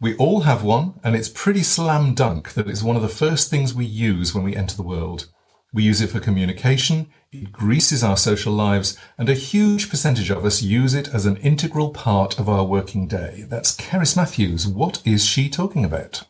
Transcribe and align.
We 0.00 0.14
all 0.14 0.42
have 0.42 0.62
one, 0.62 1.00
and 1.02 1.16
it's 1.16 1.28
pretty 1.28 1.64
slam 1.64 2.14
dunk 2.14 2.52
that 2.54 2.68
it's 2.70 2.84
one 2.84 2.94
of 2.94 3.02
the 3.02 3.08
first 3.08 3.50
things 3.50 3.74
we 3.74 3.84
use 3.84 4.32
when 4.32 4.44
we 4.44 4.54
enter 4.54 4.76
the 4.76 4.84
world. 4.84 5.26
We 5.72 5.82
use 5.82 6.00
it 6.00 6.10
for 6.10 6.20
communication, 6.20 7.08
it 7.32 7.50
greases 7.50 8.04
our 8.04 8.16
social 8.16 8.52
lives, 8.52 8.96
and 9.18 9.28
a 9.28 9.34
huge 9.34 9.90
percentage 9.90 10.30
of 10.30 10.44
us 10.44 10.62
use 10.62 10.94
it 10.94 11.12
as 11.12 11.26
an 11.26 11.36
integral 11.38 11.90
part 11.90 12.38
of 12.38 12.48
our 12.48 12.62
working 12.62 13.08
day. 13.08 13.44
That's 13.48 13.74
Cerys 13.74 14.16
Matthews. 14.16 14.68
What 14.68 15.02
is 15.04 15.24
she 15.24 15.48
talking 15.48 15.84
about? 15.84 16.22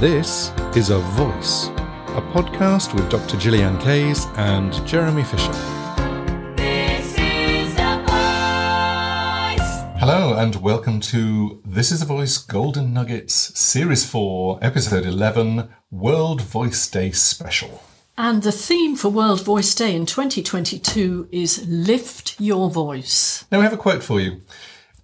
This 0.00 0.50
is 0.78 0.90
A 0.90 0.98
Voice, 0.98 1.66
a 2.14 2.22
podcast 2.32 2.94
with 2.94 3.10
Dr. 3.10 3.36
Gillian 3.36 3.76
Kayes 3.78 4.26
and 4.36 4.72
Jeremy 4.86 5.24
Fisher. 5.24 5.50
This 6.54 7.14
is 7.18 7.74
a 7.80 7.98
voice. 8.06 9.58
Hello, 9.98 10.36
and 10.38 10.54
welcome 10.62 11.00
to 11.00 11.60
This 11.64 11.90
is 11.90 12.00
a 12.02 12.04
Voice 12.04 12.38
Golden 12.38 12.94
Nuggets 12.94 13.58
Series 13.58 14.08
4, 14.08 14.60
Episode 14.62 15.04
11, 15.04 15.68
World 15.90 16.42
Voice 16.42 16.88
Day 16.88 17.10
Special. 17.10 17.82
And 18.16 18.44
the 18.44 18.52
theme 18.52 18.94
for 18.94 19.08
World 19.08 19.42
Voice 19.42 19.74
Day 19.74 19.96
in 19.96 20.06
2022 20.06 21.28
is 21.32 21.66
Lift 21.66 22.40
Your 22.40 22.70
Voice. 22.70 23.46
Now, 23.50 23.58
we 23.58 23.64
have 23.64 23.72
a 23.72 23.76
quote 23.76 24.04
for 24.04 24.20
you. 24.20 24.42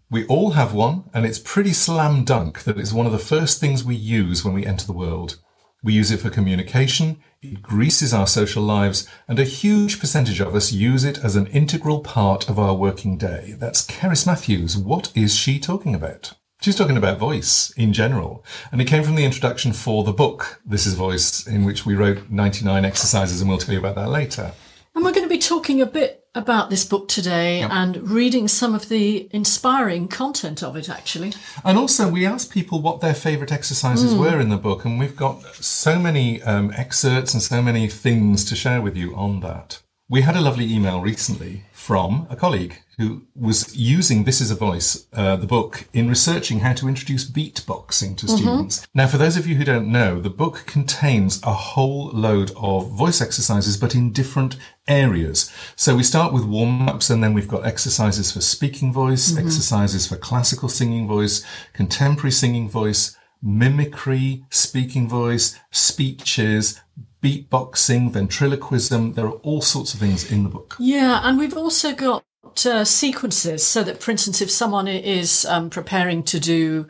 We 0.09 0.25
all 0.27 0.53
have 0.53 0.73
one, 0.73 1.11
and 1.13 1.27
it's 1.27 1.41
pretty 1.41 1.73
slam 1.73 2.23
dunk 2.23 2.63
that 2.63 2.79
it's 2.79 2.93
one 2.93 3.07
of 3.07 3.13
the 3.13 3.19
first 3.19 3.59
things 3.59 3.83
we 3.83 3.97
use 3.97 4.45
when 4.45 4.55
we 4.55 4.65
enter 4.65 4.87
the 4.87 4.93
world. 4.93 5.41
We 5.85 5.93
use 5.93 6.11
it 6.11 6.21
for 6.21 6.31
communication, 6.31 7.19
it 7.43 7.61
greases 7.61 8.15
our 8.15 8.27
social 8.27 8.63
lives, 8.63 9.07
and 9.29 9.39
a 9.39 9.45
huge 9.45 10.01
percentage 10.01 10.41
of 10.41 10.55
us 10.55 10.73
use 10.73 11.05
it 11.05 11.19
as 11.23 11.37
an 11.37 11.47
integral 11.49 12.01
part 12.01 12.49
of 12.49 12.59
our 12.59 12.75
working 12.75 13.19
day. 13.19 13.55
That's 13.59 13.87
Cerys 13.87 14.27
Matthews. 14.27 14.79
What 14.79 15.13
is 15.15 15.35
she 15.35 15.59
talking 15.61 15.95
about? 15.95 16.33
She's 16.63 16.75
talking 16.75 16.97
about 16.97 17.19
voice 17.19 17.71
in 17.77 17.93
general, 17.93 18.43
and 18.73 18.81
it 18.81 18.87
came 18.87 19.03
from 19.03 19.17
the 19.17 19.27
introduction 19.27 19.75
for 19.75 20.05
the 20.05 20.13
book, 20.15 20.63
This 20.65 20.87
is 20.87 20.95
Voice, 20.95 21.47
in 21.47 21.67
which 21.67 21.85
we 21.85 21.95
wrote 21.95 22.31
99 22.31 22.83
exercises, 22.87 23.43
and 23.43 23.51
we'll 23.51 23.59
tell 23.59 23.75
you 23.75 23.81
about 23.81 23.97
that 23.97 24.09
later. 24.09 24.53
And 24.95 25.05
we're 25.05 25.13
going 25.13 25.29
to 25.29 25.35
be 25.35 25.39
talking 25.39 25.81
a 25.81 25.87
bit 25.87 26.25
about 26.37 26.71
this 26.71 26.85
book 26.85 27.09
today 27.09 27.63
and 27.63 28.09
reading 28.09 28.49
some 28.49 28.75
of 28.75 28.89
the 28.89 29.29
inspiring 29.33 30.09
content 30.09 30.63
of 30.63 30.77
it, 30.77 30.89
actually. 30.89 31.33
And 31.65 31.77
also, 31.79 32.09
we 32.09 32.27
asked 32.27 32.53
people 32.53 32.81
what 32.81 33.01
their 33.01 33.15
favourite 33.15 33.53
exercises 33.53 34.15
were 34.15 34.41
in 34.41 34.51
the 34.51 34.57
book, 34.57 34.85
and 34.85 34.99
we've 34.99 35.17
got 35.17 35.43
so 35.57 35.99
many 35.99 36.43
um, 36.43 36.73
excerpts 36.77 37.35
and 37.35 37.43
so 37.43 37.61
many 37.61 37.89
things 37.89 38.45
to 38.47 38.57
share 38.57 38.81
with 38.81 38.97
you 38.97 39.15
on 39.17 39.41
that. 39.41 39.81
We 40.09 40.21
had 40.21 40.37
a 40.37 40.41
lovely 40.41 40.73
email 40.73 41.01
recently 41.01 41.65
from 41.73 42.27
a 42.31 42.37
colleague 42.37 42.84
who 42.99 43.23
was 43.35 43.77
using 43.77 44.25
This 44.25 44.41
is 44.41 44.51
a 44.51 44.55
Voice, 44.55 45.07
uh, 45.13 45.37
the 45.37 45.47
book, 45.47 45.87
in 45.93 46.09
researching 46.09 46.61
how 46.61 46.73
to 46.75 46.89
introduce 46.89 47.29
beatboxing 47.29 48.17
to 48.19 48.29
students. 48.29 48.87
Now, 48.95 49.07
for 49.07 49.17
those 49.17 49.37
of 49.37 49.47
you 49.47 49.57
who 49.57 49.65
don't 49.65 49.91
know, 49.91 50.21
the 50.21 50.31
book 50.31 50.65
contains 50.67 51.43
a 51.43 51.53
whole 51.53 52.09
load 52.09 52.53
of 52.57 52.91
voice 52.93 53.21
exercises, 53.21 53.77
but 53.77 53.95
in 53.95 54.13
different 54.13 54.57
areas. 54.87 55.53
So 55.77 55.97
we 55.97 56.03
start 56.03 56.33
with 56.33 56.45
warm 56.45 56.89
ups, 56.89 57.11
and 57.11 57.23
then 57.23 57.35
we've 57.35 57.49
got 57.49 57.67
exercises 57.67 58.31
for 58.31 58.41
speaking 58.41 58.93
voice, 58.93 59.37
exercises 59.37 60.07
for 60.07 60.17
classical 60.17 60.69
singing 60.69 61.09
voice, 61.09 61.45
contemporary 61.73 62.33
singing 62.33 62.69
voice, 62.69 63.17
mimicry, 63.43 64.45
speaking 64.51 65.09
voice, 65.09 65.59
speeches, 65.71 66.81
beatboxing, 67.23 68.13
ventriloquism. 68.13 69.15
There 69.15 69.27
are 69.27 69.41
all 69.43 69.63
sorts 69.63 69.95
of 69.95 70.01
things 70.01 70.31
in 70.31 70.45
the 70.45 70.51
book. 70.51 70.77
Yeah, 70.79 71.21
and 71.25 71.39
we've 71.39 71.57
also 71.57 71.95
got 71.95 72.25
uh, 72.67 72.85
sequences 72.85 73.67
so 73.67 73.83
that, 73.83 74.03
for 74.03 74.11
instance, 74.11 74.41
if 74.41 74.51
someone 74.51 74.89
is 74.89 75.45
um, 75.47 75.71
preparing 75.71 76.23
to 76.25 76.41
do 76.41 76.87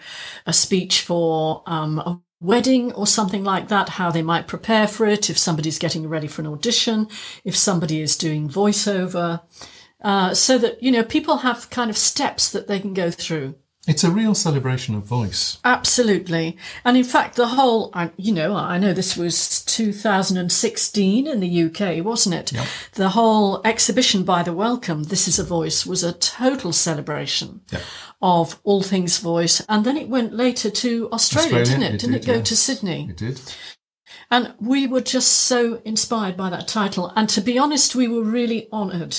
a 0.46 0.52
speech 0.52 1.02
for 1.02 1.62
um, 1.66 1.98
a 1.98 2.20
wedding 2.40 2.92
or 2.92 3.06
something 3.06 3.42
like 3.42 3.68
that, 3.68 3.88
how 3.88 4.10
they 4.10 4.22
might 4.22 4.46
prepare 4.46 4.86
for 4.86 5.06
it, 5.06 5.30
if 5.30 5.38
somebody's 5.38 5.78
getting 5.78 6.08
ready 6.08 6.26
for 6.26 6.42
an 6.42 6.48
audition, 6.48 7.08
if 7.44 7.56
somebody 7.56 8.00
is 8.00 8.16
doing 8.16 8.48
voiceover, 8.48 9.42
uh, 10.02 10.34
so 10.34 10.58
that, 10.58 10.82
you 10.82 10.92
know, 10.92 11.02
people 11.02 11.38
have 11.38 11.70
kind 11.70 11.90
of 11.90 11.96
steps 11.96 12.50
that 12.50 12.68
they 12.68 12.78
can 12.78 12.92
go 12.92 13.10
through. 13.10 13.54
It's 13.86 14.02
a 14.02 14.10
real 14.10 14.34
celebration 14.34 14.94
of 14.94 15.02
voice. 15.04 15.58
Absolutely. 15.62 16.56
And 16.86 16.96
in 16.96 17.04
fact, 17.04 17.36
the 17.36 17.48
whole, 17.48 17.92
you 18.16 18.32
know, 18.32 18.56
I 18.56 18.78
know 18.78 18.94
this 18.94 19.14
was 19.14 19.62
2016 19.64 21.26
in 21.26 21.40
the 21.40 21.62
UK, 21.64 22.02
wasn't 22.04 22.34
it? 22.34 22.52
Yep. 22.52 22.66
The 22.92 23.10
whole 23.10 23.60
exhibition 23.64 24.24
by 24.24 24.42
the 24.42 24.54
Wellcome, 24.54 25.04
This 25.04 25.28
is 25.28 25.38
a 25.38 25.44
Voice, 25.44 25.84
was 25.84 26.02
a 26.02 26.14
total 26.14 26.72
celebration 26.72 27.60
Yeah. 27.70 27.80
of 28.22 28.58
all 28.64 28.82
things 28.82 29.18
voice. 29.18 29.60
And 29.68 29.84
then 29.84 29.98
it 29.98 30.08
went 30.08 30.32
later 30.34 30.70
to 30.70 31.10
Australia, 31.12 31.60
Australia, 31.60 31.64
didn't 31.66 31.82
it? 31.82 31.94
it 31.94 32.00
Didn't 32.00 32.12
did, 32.14 32.22
it 32.22 32.26
go 32.26 32.34
yes. 32.38 32.48
to 32.48 32.56
Sydney? 32.56 33.06
It 33.10 33.16
did. 33.18 33.40
And 34.30 34.54
we 34.60 34.86
were 34.86 35.02
just 35.02 35.30
so 35.30 35.82
inspired 35.84 36.36
by 36.38 36.48
that 36.50 36.66
title. 36.68 37.12
And 37.14 37.28
to 37.28 37.42
be 37.42 37.58
honest, 37.58 37.94
we 37.94 38.08
were 38.08 38.22
really 38.22 38.68
honoured 38.72 39.16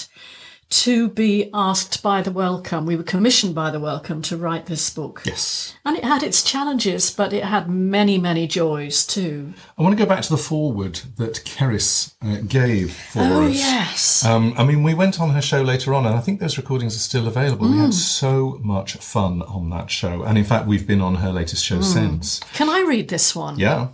to 0.84 1.09
be 1.09 1.50
asked 1.53 2.03
by 2.03 2.22
the 2.22 2.31
Wellcome. 2.31 2.86
We 2.86 2.96
were 2.96 3.03
commissioned 3.03 3.56
by 3.56 3.72
the 3.72 3.80
Wellcome 3.80 4.22
to 4.24 4.38
write 4.38 4.66
this 4.66 4.90
book. 4.90 5.22
Yes. 5.25 5.75
And 5.86 5.97
it 5.97 6.03
had 6.03 6.24
its 6.24 6.44
challenges, 6.44 7.12
but 7.12 7.31
it 7.34 7.44
had 7.44 7.69
many, 7.69 8.18
many 8.18 8.47
joys 8.47 9.06
too. 9.06 9.53
I 9.78 9.81
want 9.84 9.97
to 9.97 10.03
go 10.03 10.08
back 10.08 10.22
to 10.24 10.30
the 10.30 10.38
foreword 10.38 10.96
that 11.18 11.35
Cerys 11.46 12.14
uh, 12.22 12.41
gave 12.47 12.94
for 12.94 13.19
Oh, 13.22 13.44
us. 13.47 13.56
yes. 13.56 14.25
Um, 14.25 14.53
I 14.58 14.64
mean, 14.64 14.84
we 14.84 14.94
went 14.94 15.19
on 15.19 15.30
her 15.31 15.41
show 15.41 15.62
later 15.62 15.94
on, 15.94 16.06
and 16.06 16.16
I 16.16 16.19
think 16.22 16.40
those 16.40 16.58
recordings 16.58 16.96
are 16.96 17.00
still 17.00 17.28
available. 17.28 17.69
We 17.69 17.78
had 17.78 17.94
so 17.94 18.59
much 18.64 18.96
fun 18.97 19.41
on 19.44 19.69
that 19.69 19.90
show. 19.90 20.24
And 20.24 20.38
in 20.38 20.44
fact, 20.44 20.68
we've 20.68 20.88
been 20.88 21.02
on 21.02 21.16
her 21.16 21.31
latest 21.31 21.64
show 21.64 21.81
since. 21.81 22.40
Can 22.53 22.69
I 22.69 22.81
read 22.81 23.09
this 23.09 23.35
one? 23.35 23.58
Yeah. 23.59 23.90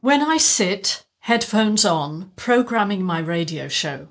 When 0.00 0.20
I 0.20 0.36
sit, 0.36 1.04
headphones 1.20 1.84
on, 1.84 2.32
programming 2.36 3.02
my 3.04 3.20
radio 3.20 3.68
show, 3.68 4.08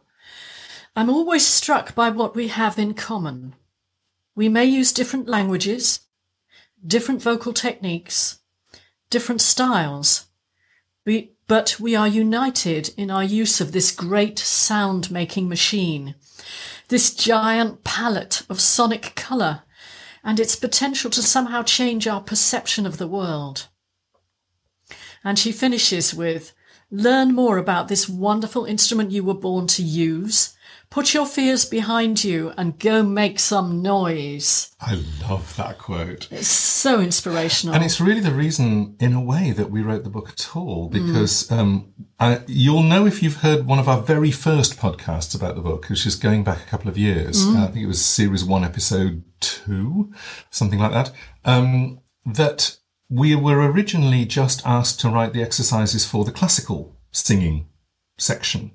I'm 0.95 1.09
always 1.09 1.47
struck 1.47 1.95
by 1.95 2.09
what 2.09 2.35
we 2.35 2.49
have 2.49 2.77
in 2.77 2.93
common. 2.93 3.55
We 4.35 4.49
may 4.49 4.65
use 4.65 4.91
different 4.91 5.27
languages, 5.27 6.01
different 6.85 7.21
vocal 7.21 7.53
techniques, 7.53 8.39
different 9.09 9.39
styles, 9.39 10.25
but 11.47 11.79
we 11.79 11.95
are 11.95 12.07
united 12.07 12.93
in 12.97 13.09
our 13.09 13.23
use 13.23 13.61
of 13.61 13.71
this 13.71 13.91
great 13.91 14.37
sound 14.37 15.11
making 15.11 15.47
machine, 15.47 16.15
this 16.89 17.13
giant 17.13 17.83
palette 17.85 18.43
of 18.49 18.59
sonic 18.59 19.13
colour, 19.15 19.63
and 20.23 20.39
its 20.39 20.55
potential 20.57 21.09
to 21.09 21.21
somehow 21.21 21.63
change 21.63 22.05
our 22.05 22.21
perception 22.21 22.85
of 22.85 22.97
the 22.97 23.07
world. 23.07 23.67
And 25.23 25.39
she 25.39 25.51
finishes 25.51 26.13
with 26.13 26.53
Learn 26.93 27.33
more 27.33 27.57
about 27.57 27.87
this 27.87 28.09
wonderful 28.09 28.65
instrument 28.65 29.11
you 29.11 29.23
were 29.23 29.33
born 29.33 29.65
to 29.67 29.81
use. 29.81 30.57
Put 30.91 31.13
your 31.13 31.25
fears 31.25 31.63
behind 31.63 32.21
you 32.21 32.51
and 32.57 32.77
go 32.77 33.01
make 33.01 33.39
some 33.39 33.81
noise. 33.81 34.75
I 34.81 35.01
love 35.21 35.55
that 35.55 35.77
quote. 35.77 36.27
It's 36.29 36.49
so 36.49 36.99
inspirational. 36.99 37.73
And 37.73 37.81
it's 37.81 38.01
really 38.01 38.19
the 38.19 38.33
reason, 38.33 38.97
in 38.99 39.13
a 39.13 39.21
way, 39.21 39.51
that 39.51 39.71
we 39.71 39.81
wrote 39.81 40.03
the 40.03 40.09
book 40.09 40.27
at 40.31 40.53
all, 40.53 40.89
because 40.89 41.49
um, 41.49 41.93
I, 42.19 42.41
you'll 42.45 42.83
know 42.83 43.05
if 43.05 43.23
you've 43.23 43.37
heard 43.37 43.65
one 43.65 43.79
of 43.79 43.87
our 43.87 44.01
very 44.01 44.31
first 44.31 44.77
podcasts 44.77 45.33
about 45.33 45.55
the 45.55 45.61
book, 45.61 45.89
which 45.89 46.05
is 46.05 46.17
going 46.17 46.43
back 46.43 46.61
a 46.61 46.69
couple 46.69 46.89
of 46.89 46.97
years. 46.97 47.41
Uh, 47.45 47.63
I 47.63 47.67
think 47.67 47.85
it 47.85 47.87
was 47.87 48.03
series 48.03 48.43
one, 48.43 48.65
episode 48.65 49.23
two, 49.39 50.11
something 50.49 50.79
like 50.79 50.91
that. 50.91 51.13
Um, 51.45 52.01
that 52.25 52.75
we 53.09 53.33
were 53.33 53.71
originally 53.71 54.25
just 54.25 54.61
asked 54.67 54.99
to 54.99 55.09
write 55.09 55.31
the 55.31 55.41
exercises 55.41 56.05
for 56.05 56.25
the 56.25 56.33
classical 56.33 56.97
singing 57.11 57.69
section. 58.17 58.71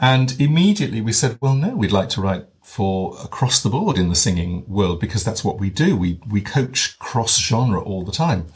And 0.00 0.38
immediately 0.40 1.00
we 1.00 1.12
said, 1.12 1.38
well, 1.40 1.54
no, 1.54 1.76
we'd 1.76 1.92
like 1.92 2.08
to 2.10 2.20
write 2.20 2.46
for 2.62 3.16
across 3.22 3.62
the 3.62 3.68
board 3.68 3.98
in 3.98 4.08
the 4.08 4.14
singing 4.14 4.64
world 4.66 4.98
because 4.98 5.22
that's 5.22 5.44
what 5.44 5.60
we 5.60 5.70
do. 5.70 5.96
We, 5.96 6.20
we 6.28 6.40
coach 6.40 6.98
cross 6.98 7.38
genre 7.38 7.80
all 7.80 8.04
the 8.04 8.12
time. 8.12 8.46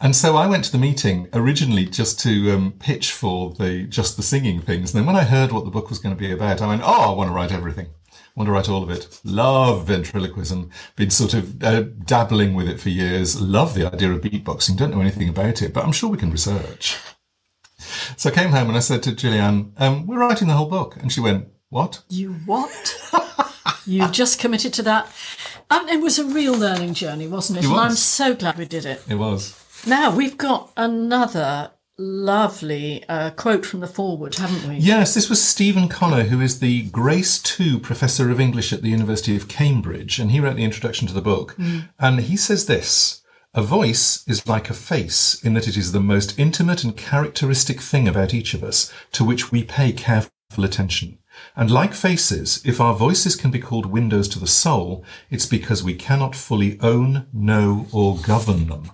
And 0.00 0.14
so 0.14 0.36
I 0.36 0.46
went 0.46 0.64
to 0.64 0.72
the 0.72 0.78
meeting 0.78 1.28
originally 1.32 1.86
just 1.86 2.20
to 2.20 2.50
um, 2.52 2.74
pitch 2.78 3.12
for 3.12 3.52
the, 3.54 3.84
just 3.84 4.16
the 4.16 4.22
singing 4.22 4.60
things. 4.60 4.92
And 4.92 5.00
then 5.00 5.06
when 5.06 5.16
I 5.16 5.24
heard 5.24 5.52
what 5.52 5.64
the 5.64 5.70
book 5.70 5.88
was 5.88 5.98
going 5.98 6.14
to 6.14 6.20
be 6.20 6.32
about, 6.32 6.60
I 6.60 6.66
went, 6.66 6.82
oh, 6.84 7.12
I 7.12 7.16
want 7.16 7.28
to 7.28 7.34
write 7.34 7.52
everything. 7.52 7.86
I 8.12 8.40
want 8.40 8.48
to 8.48 8.52
write 8.52 8.68
all 8.68 8.82
of 8.82 8.90
it. 8.90 9.20
Love 9.24 9.86
ventriloquism. 9.86 10.70
Been 10.96 11.10
sort 11.10 11.34
of 11.34 11.62
uh, 11.62 11.82
dabbling 12.04 12.54
with 12.54 12.68
it 12.68 12.80
for 12.80 12.88
years. 12.88 13.40
Love 13.40 13.74
the 13.74 13.86
idea 13.86 14.12
of 14.12 14.20
beatboxing. 14.20 14.76
Don't 14.76 14.90
know 14.90 15.00
anything 15.00 15.28
about 15.28 15.62
it, 15.62 15.72
but 15.72 15.84
I'm 15.84 15.92
sure 15.92 16.10
we 16.10 16.18
can 16.18 16.32
research. 16.32 16.98
So 18.16 18.30
I 18.30 18.32
came 18.32 18.50
home 18.50 18.68
and 18.68 18.76
I 18.76 18.80
said 18.80 19.02
to 19.04 19.12
Gillian, 19.12 19.72
um, 19.78 20.06
we're 20.06 20.18
writing 20.18 20.48
the 20.48 20.54
whole 20.54 20.68
book. 20.68 20.96
And 20.96 21.12
she 21.12 21.20
went, 21.20 21.48
what? 21.70 22.02
you 22.08 22.34
what? 22.46 22.96
You've 23.86 24.12
just 24.12 24.38
committed 24.38 24.72
to 24.74 24.82
that. 24.84 25.08
And 25.70 25.88
it 25.88 26.00
was 26.00 26.18
a 26.18 26.24
real 26.24 26.54
learning 26.54 26.94
journey, 26.94 27.26
wasn't 27.26 27.58
it? 27.58 27.64
It 27.64 27.70
And 27.70 27.80
I'm 27.80 27.92
so 27.92 28.34
glad 28.34 28.58
we 28.58 28.64
did 28.64 28.86
it. 28.86 29.02
It 29.08 29.16
was. 29.16 29.60
Now 29.86 30.14
we've 30.14 30.38
got 30.38 30.72
another 30.76 31.70
lovely 31.98 33.04
uh, 33.08 33.30
quote 33.30 33.64
from 33.64 33.80
the 33.80 33.86
foreword, 33.86 34.34
haven't 34.36 34.68
we? 34.68 34.76
Yes, 34.76 35.14
this 35.14 35.28
was 35.28 35.42
Steven 35.42 35.88
Connor, 35.88 36.24
who 36.24 36.40
is 36.40 36.58
the 36.58 36.82
Grace 36.90 37.60
II 37.60 37.78
Professor 37.80 38.30
of 38.30 38.40
English 38.40 38.72
at 38.72 38.82
the 38.82 38.88
University 38.88 39.36
of 39.36 39.48
Cambridge, 39.48 40.18
and 40.18 40.30
he 40.30 40.40
wrote 40.40 40.56
the 40.56 40.64
introduction 40.64 41.06
to 41.08 41.14
the 41.14 41.20
book. 41.20 41.56
And 41.98 42.20
he 42.20 42.36
says 42.36 42.66
this 42.66 43.22
A 43.56 43.62
voice 43.62 44.26
is 44.26 44.48
like 44.48 44.68
a 44.68 44.74
face 44.74 45.40
in 45.44 45.54
that 45.54 45.68
it 45.68 45.76
is 45.76 45.92
the 45.92 46.00
most 46.00 46.36
intimate 46.36 46.82
and 46.82 46.96
characteristic 46.96 47.80
thing 47.80 48.08
about 48.08 48.34
each 48.34 48.52
of 48.52 48.64
us 48.64 48.92
to 49.12 49.22
which 49.22 49.52
we 49.52 49.62
pay 49.62 49.92
careful 49.92 50.64
attention. 50.64 51.18
And 51.54 51.70
like 51.70 51.94
faces, 51.94 52.60
if 52.64 52.80
our 52.80 52.94
voices 52.94 53.36
can 53.36 53.52
be 53.52 53.60
called 53.60 53.86
windows 53.86 54.26
to 54.30 54.40
the 54.40 54.48
soul, 54.48 55.04
it's 55.30 55.46
because 55.46 55.84
we 55.84 55.94
cannot 55.94 56.34
fully 56.34 56.80
own, 56.80 57.28
know, 57.32 57.86
or 57.92 58.16
govern 58.18 58.66
them. 58.66 58.90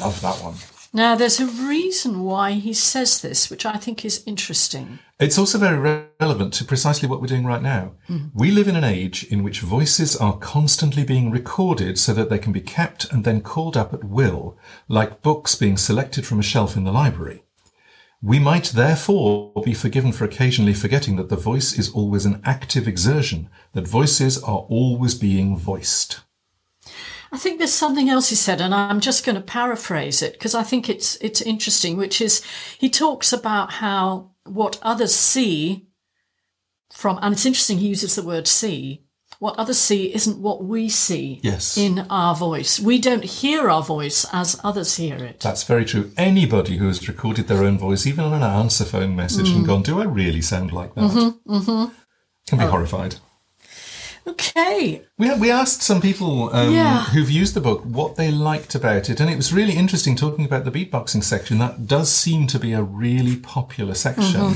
Love 0.00 0.22
that 0.22 0.42
one. 0.42 0.54
Now, 0.96 1.14
there's 1.14 1.40
a 1.40 1.46
reason 1.46 2.24
why 2.24 2.52
he 2.52 2.72
says 2.72 3.20
this, 3.20 3.50
which 3.50 3.66
I 3.66 3.76
think 3.76 4.02
is 4.02 4.22
interesting. 4.24 4.98
It's 5.20 5.36
also 5.36 5.58
very 5.58 5.76
re- 5.76 6.06
relevant 6.18 6.54
to 6.54 6.64
precisely 6.64 7.06
what 7.06 7.20
we're 7.20 7.26
doing 7.26 7.44
right 7.44 7.60
now. 7.60 7.92
Hmm. 8.06 8.28
We 8.32 8.50
live 8.50 8.66
in 8.66 8.76
an 8.76 8.82
age 8.98 9.22
in 9.24 9.42
which 9.42 9.60
voices 9.60 10.16
are 10.16 10.38
constantly 10.38 11.04
being 11.04 11.30
recorded 11.30 11.98
so 11.98 12.14
that 12.14 12.30
they 12.30 12.38
can 12.38 12.54
be 12.54 12.62
kept 12.62 13.12
and 13.12 13.24
then 13.24 13.42
called 13.42 13.76
up 13.76 13.92
at 13.92 14.04
will, 14.04 14.56
like 14.88 15.20
books 15.20 15.54
being 15.54 15.76
selected 15.76 16.24
from 16.24 16.40
a 16.40 16.42
shelf 16.42 16.78
in 16.78 16.84
the 16.84 16.92
library. 16.92 17.42
We 18.22 18.38
might 18.38 18.70
therefore 18.70 19.52
be 19.66 19.74
forgiven 19.74 20.12
for 20.12 20.24
occasionally 20.24 20.72
forgetting 20.72 21.16
that 21.16 21.28
the 21.28 21.36
voice 21.36 21.78
is 21.78 21.90
always 21.90 22.24
an 22.24 22.40
active 22.42 22.88
exertion, 22.88 23.50
that 23.74 23.86
voices 23.86 24.42
are 24.42 24.64
always 24.70 25.14
being 25.14 25.58
voiced. 25.58 26.20
I 27.36 27.38
think 27.38 27.58
there's 27.58 27.74
something 27.74 28.08
else 28.08 28.30
he 28.30 28.34
said, 28.34 28.62
and 28.62 28.74
I'm 28.74 28.98
just 28.98 29.22
going 29.22 29.36
to 29.36 29.42
paraphrase 29.42 30.22
it 30.22 30.32
because 30.32 30.54
I 30.54 30.62
think 30.62 30.88
it's 30.88 31.16
it's 31.16 31.42
interesting. 31.42 31.98
Which 31.98 32.22
is, 32.22 32.42
he 32.78 32.88
talks 32.88 33.30
about 33.30 33.72
how 33.74 34.30
what 34.44 34.78
others 34.80 35.14
see 35.14 35.88
from, 36.90 37.18
and 37.20 37.34
it's 37.34 37.44
interesting. 37.44 37.76
He 37.76 37.88
uses 37.88 38.14
the 38.14 38.22
word 38.22 38.48
"see." 38.48 39.02
What 39.38 39.58
others 39.58 39.76
see 39.76 40.14
isn't 40.14 40.40
what 40.40 40.64
we 40.64 40.88
see 40.88 41.40
Yes. 41.42 41.76
in 41.76 42.06
our 42.08 42.34
voice. 42.34 42.80
We 42.80 42.98
don't 42.98 43.22
hear 43.22 43.68
our 43.68 43.82
voice 43.82 44.24
as 44.32 44.58
others 44.64 44.96
hear 44.96 45.16
it. 45.16 45.40
That's 45.40 45.62
very 45.64 45.84
true. 45.84 46.10
Anybody 46.16 46.78
who 46.78 46.86
has 46.86 47.06
recorded 47.06 47.48
their 47.48 47.62
own 47.62 47.76
voice, 47.76 48.06
even 48.06 48.24
on 48.24 48.32
an 48.32 48.42
answer 48.42 48.86
phone 48.86 49.14
message, 49.14 49.50
and 49.50 49.62
mm. 49.62 49.66
gone, 49.66 49.82
Do 49.82 50.00
I 50.00 50.04
really 50.04 50.40
sound 50.40 50.72
like 50.72 50.94
that? 50.94 51.10
Mm-hmm, 51.10 51.54
mm-hmm. 51.54 51.94
Can 52.48 52.58
be 52.58 52.64
oh. 52.64 52.70
horrified. 52.70 53.16
Okay. 54.26 55.02
We, 55.18 55.32
we 55.38 55.50
asked 55.50 55.82
some 55.82 56.00
people 56.00 56.54
um, 56.54 56.72
Yeah. 56.72 57.04
who've 57.04 57.30
used 57.30 57.54
the 57.54 57.60
book 57.60 57.82
what 57.84 58.16
they 58.16 58.30
liked 58.30 58.74
about 58.74 59.08
it, 59.08 59.20
and 59.20 59.30
it 59.30 59.36
was 59.36 59.52
really 59.52 59.74
interesting 59.74 60.16
talking 60.16 60.44
about 60.44 60.64
the 60.64 60.70
beatboxing 60.70 61.22
section. 61.22 61.58
That 61.58 61.86
does 61.86 62.10
seem 62.10 62.46
to 62.48 62.58
be 62.58 62.72
a 62.72 62.82
really 62.82 63.36
popular 63.36 63.94
section. 63.94 64.54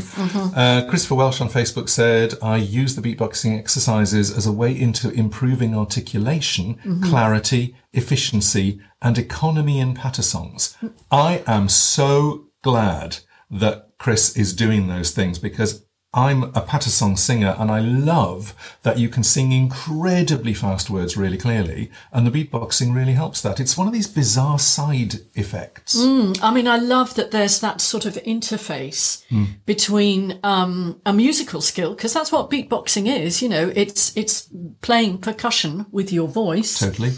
Uh, 0.56 0.86
Christopher 0.88 1.14
Welsh 1.14 1.40
on 1.40 1.48
Facebook 1.48 1.88
said, 1.88 2.34
I 2.42 2.56
use 2.56 2.96
the 2.96 3.02
beatboxing 3.02 3.58
exercises 3.58 4.36
as 4.36 4.46
a 4.46 4.52
way 4.52 4.78
into 4.78 5.10
improving 5.10 5.74
articulation, 5.76 6.78
clarity, 7.02 7.76
efficiency, 7.92 8.80
and 9.02 9.16
economy 9.18 9.78
in 9.78 9.94
patter 9.94 10.22
songs. 10.22 10.76
I 11.10 11.42
am 11.46 11.68
so 11.68 12.46
glad 12.62 13.18
that 13.50 13.88
Chris 13.98 14.36
is 14.36 14.54
doing 14.54 14.88
those 14.88 15.10
things 15.12 15.38
because 15.38 15.84
I'm 16.12 16.42
a 16.42 16.62
Pattersong 16.62 17.16
singer 17.16 17.54
and 17.58 17.70
I 17.70 17.78
love 17.80 18.54
that 18.82 18.98
you 18.98 19.08
can 19.08 19.22
sing 19.22 19.52
incredibly 19.52 20.54
fast 20.54 20.90
words 20.90 21.16
really 21.16 21.38
clearly 21.38 21.90
and 22.12 22.26
the 22.26 22.30
beatboxing 22.44 22.94
really 22.94 23.12
helps 23.12 23.40
that. 23.42 23.60
It's 23.60 23.78
one 23.78 23.86
of 23.86 23.92
these 23.92 24.08
bizarre 24.08 24.58
side 24.58 25.20
effects. 25.34 25.96
I 26.42 26.52
mean, 26.52 26.66
I 26.66 26.78
love 26.78 27.14
that 27.14 27.30
there's 27.30 27.60
that 27.60 27.80
sort 27.80 28.06
of 28.06 28.14
interface 28.14 29.22
between 29.66 30.40
um, 30.42 31.00
a 31.06 31.12
musical 31.12 31.60
skill, 31.60 31.94
because 31.94 32.12
that's 32.12 32.32
what 32.32 32.50
beatboxing 32.50 33.06
is. 33.06 33.40
You 33.40 33.48
know, 33.48 33.72
it's 33.74 34.16
it's 34.16 34.48
playing 34.80 35.18
percussion 35.18 35.86
with 35.92 36.12
your 36.12 36.26
voice. 36.28 36.80
Totally. 36.80 37.12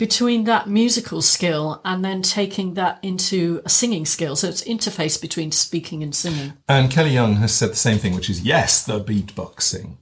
Between 0.00 0.44
that 0.44 0.66
musical 0.66 1.20
skill 1.20 1.82
and 1.84 2.02
then 2.02 2.22
taking 2.22 2.72
that 2.72 3.00
into 3.02 3.60
a 3.66 3.68
singing 3.68 4.06
skill, 4.06 4.34
so 4.34 4.48
it's 4.48 4.64
interface 4.64 5.20
between 5.20 5.52
speaking 5.52 6.02
and 6.02 6.14
singing. 6.14 6.54
And 6.66 6.90
Kelly 6.90 7.10
Young 7.10 7.34
has 7.34 7.52
said 7.54 7.72
the 7.72 7.76
same 7.76 7.98
thing, 7.98 8.14
which 8.14 8.30
is 8.30 8.40
yes, 8.40 8.82
the 8.82 8.98
beatboxing. 8.98 9.98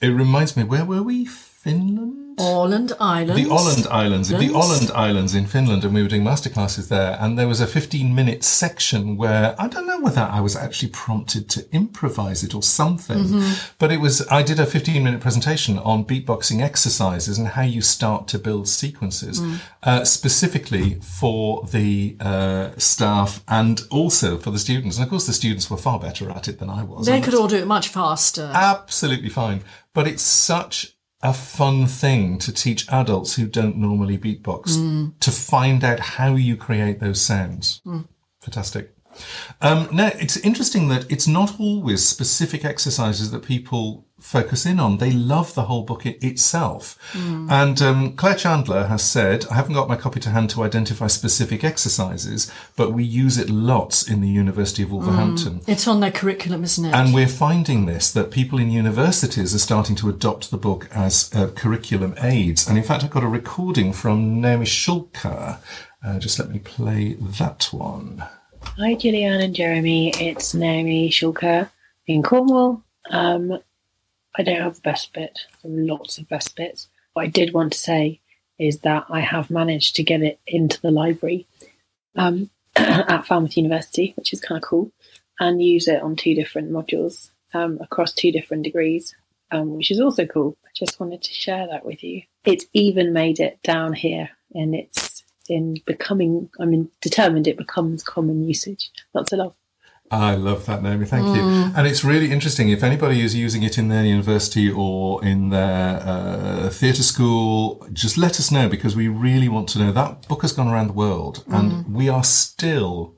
It 0.00 0.08
reminds 0.08 0.56
me, 0.56 0.64
where 0.64 0.86
were 0.86 1.02
we? 1.02 1.28
Finland? 1.62 2.22
Åland 2.40 2.92
Islands. 3.00 3.34
The 3.42 3.50
Åland 3.50 3.86
Islands, 4.06 4.28
the 4.28 4.36
Islands. 4.36 4.54
Åland 4.56 5.10
Islands 5.10 5.34
in 5.34 5.46
Finland, 5.46 5.84
and 5.84 5.94
we 5.94 6.00
were 6.00 6.08
doing 6.08 6.24
masterclasses 6.24 6.88
there. 6.88 7.16
And 7.20 7.38
there 7.38 7.46
was 7.46 7.60
a 7.60 7.66
15 7.66 8.14
minute 8.14 8.42
section 8.44 9.16
where 9.16 9.54
I 9.58 9.68
don't 9.68 9.86
know 9.86 10.00
whether 10.00 10.22
I 10.22 10.40
was 10.40 10.56
actually 10.56 10.92
prompted 10.92 11.48
to 11.50 11.60
improvise 11.72 12.46
it 12.46 12.54
or 12.54 12.62
something, 12.62 13.42
but 13.78 13.92
it 13.92 14.00
was, 14.00 14.26
I 14.30 14.42
did 14.42 14.60
a 14.60 14.66
15 14.66 15.02
minute 15.04 15.20
presentation 15.20 15.78
on 15.78 16.04
beatboxing 16.04 16.60
exercises 16.62 17.38
and 17.38 17.48
how 17.48 17.62
you 17.62 17.82
start 17.82 18.28
to 18.28 18.38
build 18.38 18.66
sequences, 18.68 19.40
uh, 19.82 20.04
specifically 20.04 20.98
for 21.00 21.64
the 21.72 22.16
uh, 22.20 22.70
staff 22.78 23.42
and 23.46 23.82
also 23.90 24.38
for 24.38 24.50
the 24.50 24.58
students. 24.58 24.96
And 24.96 25.04
of 25.04 25.10
course, 25.10 25.26
the 25.26 25.32
students 25.32 25.70
were 25.70 25.76
far 25.78 25.98
better 25.98 26.30
at 26.30 26.48
it 26.48 26.58
than 26.58 26.70
I 26.70 26.82
was. 26.82 27.06
They 27.06 27.20
could 27.20 27.34
all 27.34 27.48
do 27.48 27.56
it 27.56 27.66
much 27.66 27.88
faster. 27.88 28.50
absolutely 28.54 29.28
fine. 29.28 29.60
But 29.94 30.06
it's 30.08 30.22
such 30.22 30.94
a 31.22 31.32
fun 31.32 31.86
thing 31.86 32.38
to 32.38 32.52
teach 32.52 32.88
adults 32.90 33.36
who 33.36 33.46
don't 33.46 33.76
normally 33.76 34.18
beatbox 34.18 34.76
mm. 34.76 35.12
to 35.20 35.30
find 35.30 35.84
out 35.84 36.00
how 36.00 36.34
you 36.34 36.56
create 36.56 36.98
those 36.98 37.20
sounds. 37.20 37.80
Mm. 37.86 38.08
Fantastic. 38.40 38.92
Um, 39.60 39.88
now, 39.92 40.10
it's 40.14 40.36
interesting 40.38 40.88
that 40.88 41.10
it's 41.10 41.26
not 41.26 41.58
always 41.60 42.06
specific 42.06 42.64
exercises 42.64 43.30
that 43.30 43.42
people 43.44 44.06
focus 44.18 44.64
in 44.66 44.78
on. 44.78 44.98
They 44.98 45.10
love 45.10 45.54
the 45.54 45.64
whole 45.64 45.82
book 45.82 46.06
i- 46.06 46.16
itself. 46.20 46.96
And 47.14 47.82
um, 47.82 48.12
Claire 48.16 48.36
Chandler 48.36 48.84
has 48.86 49.02
said, 49.02 49.46
I 49.50 49.54
haven't 49.54 49.74
got 49.74 49.88
my 49.88 49.96
copy 49.96 50.20
to 50.20 50.30
hand 50.30 50.48
to 50.50 50.62
identify 50.62 51.08
specific 51.08 51.64
exercises, 51.64 52.50
but 52.76 52.92
we 52.92 53.02
use 53.02 53.36
it 53.36 53.50
lots 53.50 54.08
in 54.08 54.20
the 54.20 54.28
University 54.28 54.84
of 54.84 54.92
Wolverhampton. 54.92 55.60
it's 55.66 55.88
on 55.88 55.98
their 56.00 56.12
curriculum, 56.12 56.62
isn't 56.62 56.84
it? 56.84 56.94
And 56.94 57.12
we're 57.12 57.26
finding 57.26 57.86
this 57.86 58.12
that 58.12 58.30
people 58.30 58.60
in 58.60 58.70
universities 58.70 59.54
are 59.56 59.58
starting 59.58 59.96
to 59.96 60.08
adopt 60.08 60.52
the 60.52 60.56
book 60.56 60.88
as 60.92 61.28
uh, 61.34 61.48
curriculum 61.48 62.14
aids. 62.22 62.68
And 62.68 62.78
in 62.78 62.84
fact, 62.84 63.02
I've 63.02 63.10
got 63.10 63.24
a 63.24 63.28
recording 63.28 63.92
from 63.92 64.40
Naomi 64.40 64.66
Shulka. 64.66 65.58
Uh, 66.04 66.18
just 66.20 66.38
let 66.38 66.48
me 66.50 66.60
play 66.60 67.14
that 67.18 67.68
one. 67.72 68.24
Hi, 68.64 68.94
Gillian 68.94 69.40
and 69.40 69.54
Jeremy. 69.54 70.10
It's 70.18 70.54
Naomi 70.54 71.10
Shulker 71.10 71.70
in 72.06 72.22
Cornwall. 72.22 72.82
Um, 73.10 73.58
I 74.36 74.42
don't 74.42 74.60
have 74.60 74.76
the 74.76 74.80
best 74.80 75.12
bit. 75.12 75.38
Lots 75.62 76.18
of 76.18 76.28
best 76.28 76.56
bits. 76.56 76.88
What 77.12 77.22
I 77.22 77.28
did 77.28 77.52
want 77.52 77.72
to 77.72 77.78
say 77.78 78.20
is 78.58 78.78
that 78.80 79.04
I 79.10 79.20
have 79.20 79.50
managed 79.50 79.96
to 79.96 80.02
get 80.02 80.22
it 80.22 80.40
into 80.46 80.80
the 80.80 80.90
library 80.90 81.46
um, 82.16 82.48
at 82.76 83.26
Falmouth 83.26 83.56
University, 83.56 84.12
which 84.16 84.32
is 84.32 84.40
kind 84.40 84.62
of 84.62 84.68
cool, 84.68 84.90
and 85.38 85.62
use 85.62 85.88
it 85.88 86.02
on 86.02 86.16
two 86.16 86.34
different 86.34 86.70
modules 86.70 87.30
um, 87.54 87.78
across 87.80 88.12
two 88.12 88.32
different 88.32 88.62
degrees, 88.62 89.14
um, 89.50 89.76
which 89.76 89.90
is 89.90 90.00
also 90.00 90.24
cool. 90.24 90.56
I 90.64 90.68
just 90.74 90.98
wanted 90.98 91.22
to 91.22 91.32
share 91.32 91.66
that 91.66 91.84
with 91.84 92.02
you. 92.02 92.22
It's 92.44 92.66
even 92.72 93.12
made 93.12 93.40
it 93.40 93.62
down 93.62 93.92
here, 93.92 94.30
and 94.54 94.74
it's 94.74 95.11
in 95.52 95.76
becoming. 95.86 96.48
I 96.60 96.64
mean, 96.64 96.90
determined 97.00 97.46
it 97.46 97.56
becomes 97.56 98.02
common 98.02 98.44
usage. 98.48 98.90
Lots 99.14 99.32
of 99.32 99.38
love. 99.38 99.54
I 100.12 100.34
love 100.34 100.66
that, 100.66 100.82
Naomi. 100.82 101.06
Thank 101.06 101.34
you. 101.34 101.42
And 101.74 101.86
it's 101.86 102.04
really 102.04 102.30
interesting. 102.30 102.68
If 102.68 102.82
anybody 102.82 103.22
is 103.22 103.34
using 103.34 103.62
it 103.62 103.78
in 103.78 103.88
their 103.88 104.04
university 104.04 104.70
or 104.70 105.24
in 105.24 105.48
their 105.48 106.02
uh, 106.04 106.68
theatre 106.68 107.02
school, 107.02 107.86
just 107.94 108.18
let 108.18 108.38
us 108.38 108.50
know 108.50 108.68
because 108.68 108.94
we 108.94 109.08
really 109.08 109.48
want 109.48 109.70
to 109.70 109.78
know. 109.78 109.90
That 109.90 110.28
book 110.28 110.42
has 110.42 110.52
gone 110.52 110.68
around 110.68 110.88
the 110.88 110.92
world 110.92 111.44
and 111.48 111.94
we 111.94 112.10
are 112.10 112.24
still, 112.24 113.16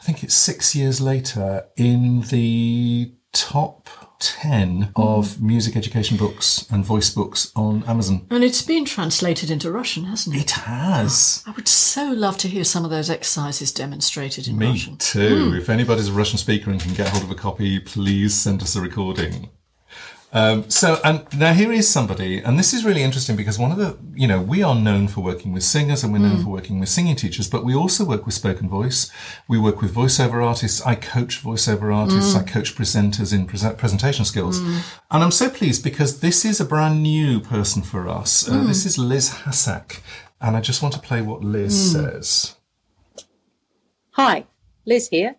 I 0.00 0.02
think 0.02 0.24
it's 0.24 0.34
six 0.34 0.74
years 0.74 1.00
later, 1.00 1.66
in 1.76 2.22
the 2.22 3.14
top 3.32 3.88
10 4.20 4.92
of 4.96 5.28
mm. 5.28 5.40
music 5.40 5.76
education 5.76 6.16
books 6.16 6.66
and 6.70 6.84
voice 6.84 7.10
books 7.10 7.50
on 7.56 7.82
Amazon. 7.84 8.26
and 8.30 8.44
it's 8.44 8.62
been 8.62 8.84
translated 8.84 9.50
into 9.50 9.70
Russian, 9.72 10.04
hasn't 10.04 10.36
it? 10.36 10.42
It 10.42 10.50
has. 10.50 11.42
Oh, 11.46 11.50
I 11.50 11.54
would 11.56 11.68
so 11.68 12.12
love 12.12 12.36
to 12.38 12.48
hear 12.48 12.64
some 12.64 12.84
of 12.84 12.90
those 12.90 13.10
exercises 13.10 13.72
demonstrated 13.72 14.46
in 14.46 14.58
Me 14.58 14.68
Russian. 14.68 14.96
too. 14.98 15.50
Hmm. 15.50 15.56
If 15.56 15.68
anybody's 15.68 16.08
a 16.08 16.12
Russian 16.12 16.38
speaker 16.38 16.70
and 16.70 16.80
can 16.80 16.94
get 16.94 17.08
hold 17.08 17.24
of 17.24 17.30
a 17.30 17.34
copy, 17.34 17.80
please 17.80 18.34
send 18.34 18.62
us 18.62 18.76
a 18.76 18.80
recording. 18.80 19.50
Um, 20.32 20.70
so, 20.70 21.00
and 21.02 21.26
now 21.36 21.52
here 21.52 21.72
is 21.72 21.88
somebody, 21.88 22.38
and 22.38 22.56
this 22.56 22.72
is 22.72 22.84
really 22.84 23.02
interesting 23.02 23.34
because 23.34 23.58
one 23.58 23.72
of 23.72 23.78
the, 23.78 23.98
you 24.14 24.28
know, 24.28 24.40
we 24.40 24.62
are 24.62 24.76
known 24.76 25.08
for 25.08 25.22
working 25.22 25.52
with 25.52 25.64
singers 25.64 26.04
and 26.04 26.12
we're 26.12 26.20
known 26.20 26.36
mm. 26.36 26.44
for 26.44 26.50
working 26.50 26.78
with 26.78 26.88
singing 26.88 27.16
teachers, 27.16 27.48
but 27.48 27.64
we 27.64 27.74
also 27.74 28.04
work 28.04 28.26
with 28.26 28.34
spoken 28.34 28.68
voice. 28.68 29.10
We 29.48 29.58
work 29.58 29.82
with 29.82 29.92
voiceover 29.92 30.46
artists. 30.46 30.80
I 30.86 30.94
coach 30.94 31.42
voiceover 31.42 31.92
artists. 31.92 32.36
I 32.36 32.42
mm. 32.42 32.46
coach 32.46 32.76
presenters 32.76 33.32
in 33.32 33.46
present- 33.46 33.76
presentation 33.76 34.24
skills. 34.24 34.60
Mm. 34.60 34.82
And 35.10 35.24
I'm 35.24 35.32
so 35.32 35.50
pleased 35.50 35.82
because 35.82 36.20
this 36.20 36.44
is 36.44 36.60
a 36.60 36.64
brand 36.64 37.02
new 37.02 37.40
person 37.40 37.82
for 37.82 38.08
us. 38.08 38.48
Uh, 38.48 38.62
This 38.64 38.86
is 38.86 38.98
Liz 38.98 39.30
Hassack. 39.30 40.00
And 40.40 40.56
I 40.56 40.60
just 40.60 40.80
want 40.80 40.94
to 40.94 41.00
play 41.00 41.22
what 41.22 41.42
Liz 41.42 41.92
says. 41.92 42.54
Hi, 44.12 44.46
Liz 44.86 45.08
here. 45.08 45.36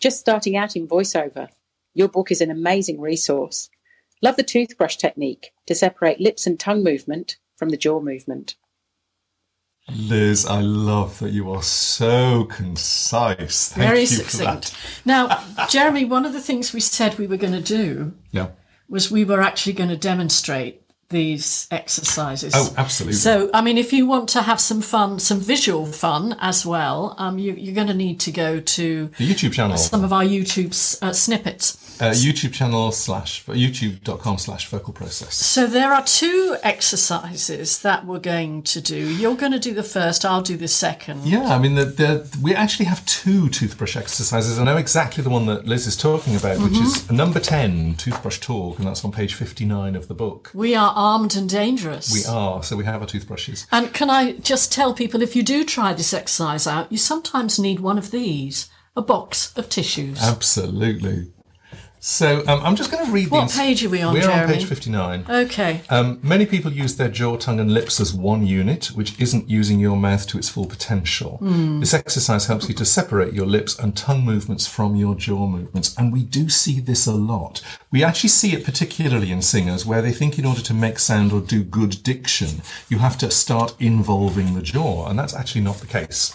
Just 0.00 0.18
starting 0.18 0.56
out 0.56 0.74
in 0.74 0.88
voiceover. 0.88 1.48
Your 1.94 2.08
book 2.08 2.32
is 2.32 2.40
an 2.40 2.50
amazing 2.50 3.00
resource. 3.00 3.70
Love 4.22 4.36
the 4.36 4.42
toothbrush 4.42 4.96
technique 4.96 5.52
to 5.66 5.74
separate 5.74 6.20
lips 6.20 6.46
and 6.46 6.58
tongue 6.58 6.82
movement 6.84 7.36
from 7.56 7.70
the 7.70 7.76
jaw 7.76 8.00
movement. 8.00 8.54
Liz, 9.92 10.46
I 10.46 10.60
love 10.60 11.18
that 11.18 11.32
you 11.32 11.50
are 11.50 11.62
so 11.62 12.44
concise. 12.44 13.70
Thank 13.70 13.88
Very 13.88 14.00
you 14.02 14.06
for 14.06 14.14
succinct. 14.30 14.72
that. 14.72 14.76
Now, 15.04 15.66
Jeremy, 15.68 16.04
one 16.04 16.24
of 16.24 16.32
the 16.32 16.40
things 16.40 16.72
we 16.72 16.78
said 16.80 17.18
we 17.18 17.26
were 17.26 17.36
going 17.36 17.52
to 17.52 17.60
do 17.60 18.12
Yeah. 18.30 18.50
was 18.88 19.10
we 19.10 19.24
were 19.24 19.42
actually 19.42 19.72
going 19.72 19.88
to 19.90 19.96
demonstrate 19.96 20.82
these 21.08 21.66
exercises. 21.70 22.52
Oh, 22.56 22.72
absolutely. 22.78 23.14
So, 23.14 23.50
I 23.52 23.60
mean, 23.60 23.76
if 23.76 23.92
you 23.92 24.06
want 24.06 24.28
to 24.30 24.42
have 24.42 24.60
some 24.60 24.80
fun, 24.80 25.18
some 25.18 25.40
visual 25.40 25.84
fun 25.86 26.36
as 26.40 26.64
well, 26.64 27.14
um, 27.18 27.38
you, 27.38 27.52
you're 27.54 27.74
going 27.74 27.88
to 27.88 27.94
need 27.94 28.18
to 28.20 28.32
go 28.32 28.60
to 28.60 29.06
the 29.18 29.28
YouTube 29.28 29.52
channel, 29.52 29.76
some 29.76 30.04
of 30.04 30.12
our 30.12 30.24
YouTube 30.24 30.72
uh, 31.02 31.12
snippets. 31.12 31.91
Uh, 32.02 32.10
YouTube 32.10 32.52
channel 32.52 32.90
slash 32.90 33.44
youtube.com 33.46 34.36
slash 34.36 34.68
vocal 34.68 34.92
process. 34.92 35.34
So 35.34 35.66
there 35.66 35.92
are 35.92 36.02
two 36.04 36.56
exercises 36.62 37.80
that 37.82 38.04
we're 38.04 38.18
going 38.18 38.62
to 38.64 38.80
do. 38.80 38.96
You're 38.96 39.36
going 39.36 39.52
to 39.52 39.58
do 39.60 39.72
the 39.72 39.84
first, 39.84 40.24
I'll 40.24 40.42
do 40.42 40.56
the 40.56 40.66
second. 40.66 41.24
Yeah, 41.24 41.54
I 41.54 41.58
mean, 41.58 41.76
the, 41.76 41.84
the, 41.84 42.38
we 42.42 42.54
actually 42.54 42.86
have 42.86 43.04
two 43.06 43.48
toothbrush 43.50 43.96
exercises. 43.96 44.58
I 44.58 44.64
know 44.64 44.76
exactly 44.76 45.22
the 45.22 45.30
one 45.30 45.46
that 45.46 45.66
Liz 45.66 45.86
is 45.86 45.96
talking 45.96 46.34
about, 46.34 46.58
which 46.58 46.76
is 46.76 47.10
number 47.10 47.38
10, 47.38 47.94
toothbrush 47.94 48.40
talk, 48.40 48.78
and 48.78 48.86
that's 48.88 49.04
on 49.04 49.12
page 49.12 49.34
59 49.34 49.94
of 49.94 50.08
the 50.08 50.14
book. 50.14 50.50
We 50.54 50.74
are 50.74 50.92
armed 50.96 51.36
and 51.36 51.48
dangerous. 51.48 52.12
We 52.12 52.24
are, 52.24 52.62
so 52.64 52.76
we 52.76 52.84
have 52.84 53.00
our 53.00 53.06
toothbrushes. 53.06 53.66
And 53.70 53.92
can 53.94 54.10
I 54.10 54.32
just 54.32 54.72
tell 54.72 54.92
people 54.92 55.22
if 55.22 55.36
you 55.36 55.42
do 55.44 55.64
try 55.64 55.92
this 55.92 56.12
exercise 56.12 56.66
out, 56.66 56.90
you 56.90 56.98
sometimes 56.98 57.58
need 57.58 57.78
one 57.80 57.98
of 57.98 58.10
these 58.10 58.68
a 58.94 59.02
box 59.02 59.56
of 59.56 59.68
tissues. 59.68 60.22
Absolutely. 60.22 61.32
So 62.04 62.42
um, 62.48 62.60
I'm 62.64 62.74
just 62.74 62.90
going 62.90 63.06
to 63.06 63.12
read 63.12 63.26
this. 63.26 63.30
What 63.30 63.42
these. 63.46 63.56
page 63.56 63.84
are 63.84 63.88
we 63.88 64.02
on, 64.02 64.12
We're 64.12 64.28
on 64.28 64.48
page 64.48 64.64
59. 64.64 65.24
okay. 65.28 65.82
Um, 65.88 66.18
many 66.20 66.46
people 66.46 66.72
use 66.72 66.96
their 66.96 67.08
jaw, 67.08 67.36
tongue, 67.36 67.60
and 67.60 67.72
lips 67.72 68.00
as 68.00 68.12
one 68.12 68.44
unit, 68.44 68.86
which 68.86 69.18
isn't 69.20 69.48
using 69.48 69.78
your 69.78 69.96
mouth 69.96 70.26
to 70.26 70.36
its 70.36 70.48
full 70.48 70.66
potential. 70.66 71.36
Hmm. 71.36 71.78
This 71.78 71.94
exercise 71.94 72.46
helps 72.46 72.68
you 72.68 72.74
to 72.74 72.84
separate 72.84 73.34
your 73.34 73.46
lips 73.46 73.78
and 73.78 73.96
tongue 73.96 74.24
movements 74.24 74.66
from 74.66 74.96
your 74.96 75.14
jaw 75.14 75.46
movements. 75.46 75.96
And 75.96 76.12
we 76.12 76.24
do 76.24 76.48
see 76.48 76.80
this 76.80 77.06
a 77.06 77.12
lot. 77.12 77.62
We 77.92 78.02
actually 78.02 78.30
see 78.30 78.52
it 78.52 78.64
particularly 78.64 79.30
in 79.30 79.40
singers 79.40 79.86
where 79.86 80.02
they 80.02 80.12
think 80.12 80.40
in 80.40 80.44
order 80.44 80.62
to 80.62 80.74
make 80.74 80.98
sound 80.98 81.32
or 81.32 81.40
do 81.40 81.62
good 81.62 82.02
diction, 82.02 82.62
you 82.88 82.98
have 82.98 83.16
to 83.18 83.30
start 83.30 83.76
involving 83.78 84.54
the 84.54 84.62
jaw. 84.62 85.06
And 85.06 85.16
that's 85.16 85.36
actually 85.36 85.60
not 85.60 85.76
the 85.76 85.86
case. 85.86 86.34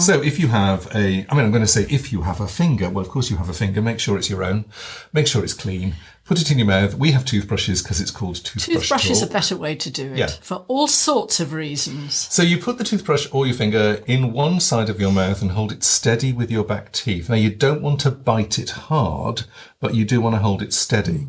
So 0.00 0.20
if 0.22 0.38
you 0.38 0.48
have 0.48 0.86
a, 0.94 1.24
I 1.30 1.34
mean, 1.34 1.44
I'm 1.44 1.50
going 1.50 1.62
to 1.62 1.66
say 1.66 1.86
if 1.88 2.12
you 2.12 2.22
have 2.22 2.40
a 2.40 2.46
finger, 2.46 2.90
well, 2.90 3.02
of 3.02 3.10
course 3.10 3.30
you 3.30 3.36
have 3.36 3.48
a 3.48 3.54
finger, 3.54 3.80
make 3.80 3.98
sure 3.98 4.18
it's 4.18 4.28
your 4.28 4.44
own, 4.44 4.66
make 5.14 5.26
sure 5.26 5.42
it's 5.42 5.54
clean. 5.54 5.94
Put 6.26 6.40
it 6.40 6.50
in 6.50 6.58
your 6.58 6.66
mouth. 6.66 6.94
We 6.94 7.12
have 7.12 7.24
toothbrushes 7.24 7.82
because 7.82 8.00
it's 8.00 8.10
called 8.10 8.36
toothbrush. 8.36 8.66
Toothbrush 8.88 9.10
is 9.10 9.22
a 9.22 9.26
better 9.26 9.56
way 9.56 9.74
to 9.76 9.90
do 9.90 10.12
it 10.12 10.18
Yeah. 10.18 10.26
for 10.26 10.64
all 10.68 10.88
sorts 10.88 11.38
of 11.38 11.52
reasons. 11.52 12.14
So 12.14 12.42
you 12.42 12.58
put 12.58 12.78
the 12.78 12.84
toothbrush 12.84 13.26
or 13.30 13.46
your 13.46 13.54
finger 13.54 14.02
in 14.06 14.32
one 14.32 14.58
side 14.58 14.88
of 14.88 15.00
your 15.00 15.12
mouth 15.12 15.40
and 15.42 15.50
hold 15.52 15.70
it 15.70 15.84
steady 15.84 16.32
with 16.32 16.50
your 16.50 16.64
back 16.64 16.92
teeth. 16.92 17.28
Now 17.28 17.36
you 17.36 17.50
don't 17.54 17.82
want 17.82 18.00
to 18.00 18.10
bite 18.10 18.58
it 18.58 18.70
hard, 18.70 19.44
but 19.80 19.94
you 19.94 20.04
do 20.04 20.20
want 20.20 20.34
to 20.34 20.40
hold 20.40 20.62
it 20.62 20.72
steady. 20.72 21.28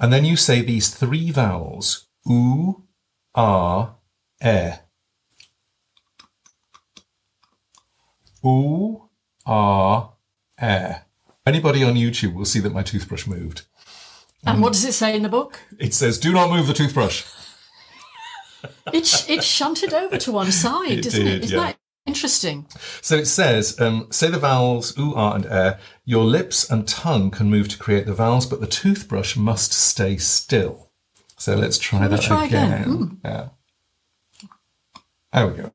And 0.00 0.12
then 0.12 0.24
you 0.24 0.36
say 0.36 0.60
these 0.60 0.90
three 0.90 1.30
vowels: 1.30 2.06
oo, 2.28 2.82
ah, 3.36 3.94
eh. 4.40 4.78
Oo, 8.44 9.08
ah, 9.46 10.10
eh. 10.58 11.03
Anybody 11.46 11.84
on 11.84 11.94
YouTube 11.94 12.34
will 12.34 12.46
see 12.46 12.60
that 12.60 12.72
my 12.72 12.82
toothbrush 12.82 13.26
moved. 13.26 13.62
And 14.46 14.62
what 14.62 14.72
does 14.72 14.84
it 14.84 14.92
say 14.92 15.14
in 15.14 15.22
the 15.22 15.28
book? 15.28 15.60
It 15.78 15.94
says, 15.94 16.18
"Do 16.18 16.32
not 16.32 16.50
move 16.50 16.66
the 16.66 16.74
toothbrush." 16.74 17.24
It, 18.94 19.06
sh- 19.06 19.28
it 19.28 19.44
shunted 19.44 19.92
over 19.92 20.16
to 20.16 20.32
one 20.32 20.50
side, 20.50 20.90
It 20.92 21.02
doesn't 21.04 21.22
did, 21.24 21.34
it? 21.34 21.44
Isn't 21.44 21.56
yeah. 21.58 21.64
that 21.64 21.76
interesting? 22.06 22.66
So 23.02 23.14
it 23.16 23.26
says, 23.26 23.78
um, 23.78 24.08
say 24.10 24.30
the 24.30 24.38
vowels 24.38 24.96
oo, 24.98 25.12
ah, 25.14 25.34
and 25.34 25.44
eh. 25.44 25.76
Your 26.06 26.24
lips 26.24 26.70
and 26.70 26.88
tongue 26.88 27.30
can 27.30 27.50
move 27.50 27.68
to 27.68 27.78
create 27.78 28.06
the 28.06 28.14
vowels, 28.14 28.46
but 28.46 28.60
the 28.60 28.66
toothbrush 28.66 29.36
must 29.36 29.74
stay 29.74 30.16
still. 30.16 30.90
So 31.36 31.56
let's 31.56 31.76
try 31.76 32.08
that 32.08 32.22
try 32.22 32.46
again? 32.46 32.72
again. 32.72 33.20
Yeah. 33.22 33.48
There 35.32 35.46
we 35.48 35.54
go. 35.62 35.72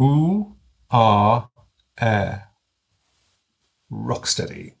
Oo, 0.00 0.56
ah, 0.90 1.50
eh. 1.98 2.38
Rock 3.90 4.26
steady. 4.26 4.74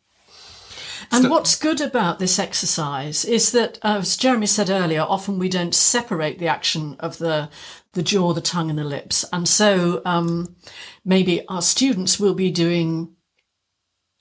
And 1.12 1.30
what's 1.30 1.56
good 1.56 1.80
about 1.80 2.18
this 2.18 2.38
exercise 2.38 3.24
is 3.24 3.52
that, 3.52 3.78
uh, 3.82 3.98
as 3.98 4.16
Jeremy 4.16 4.46
said 4.46 4.70
earlier, 4.70 5.02
often 5.02 5.38
we 5.38 5.48
don't 5.48 5.74
separate 5.74 6.38
the 6.38 6.48
action 6.48 6.96
of 7.00 7.18
the 7.18 7.50
the 7.92 8.02
jaw, 8.02 8.34
the 8.34 8.42
tongue, 8.42 8.68
and 8.68 8.78
the 8.78 8.84
lips, 8.84 9.24
and 9.32 9.48
so 9.48 10.02
um, 10.04 10.54
maybe 11.04 11.46
our 11.48 11.62
students 11.62 12.20
will 12.20 12.34
be 12.34 12.50
doing 12.50 13.14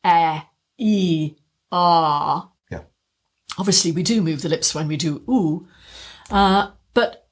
eh, 0.03 0.41
e, 0.77 1.35
ah. 1.71 2.51
Yeah. 2.71 2.83
Obviously, 3.57 3.91
we 3.91 4.03
do 4.03 4.21
move 4.21 4.41
the 4.41 4.49
lips 4.49 4.73
when 4.73 4.87
we 4.87 4.95
do 4.95 5.23
ooh, 5.29 5.67
uh, 6.31 6.71
but 6.93 7.24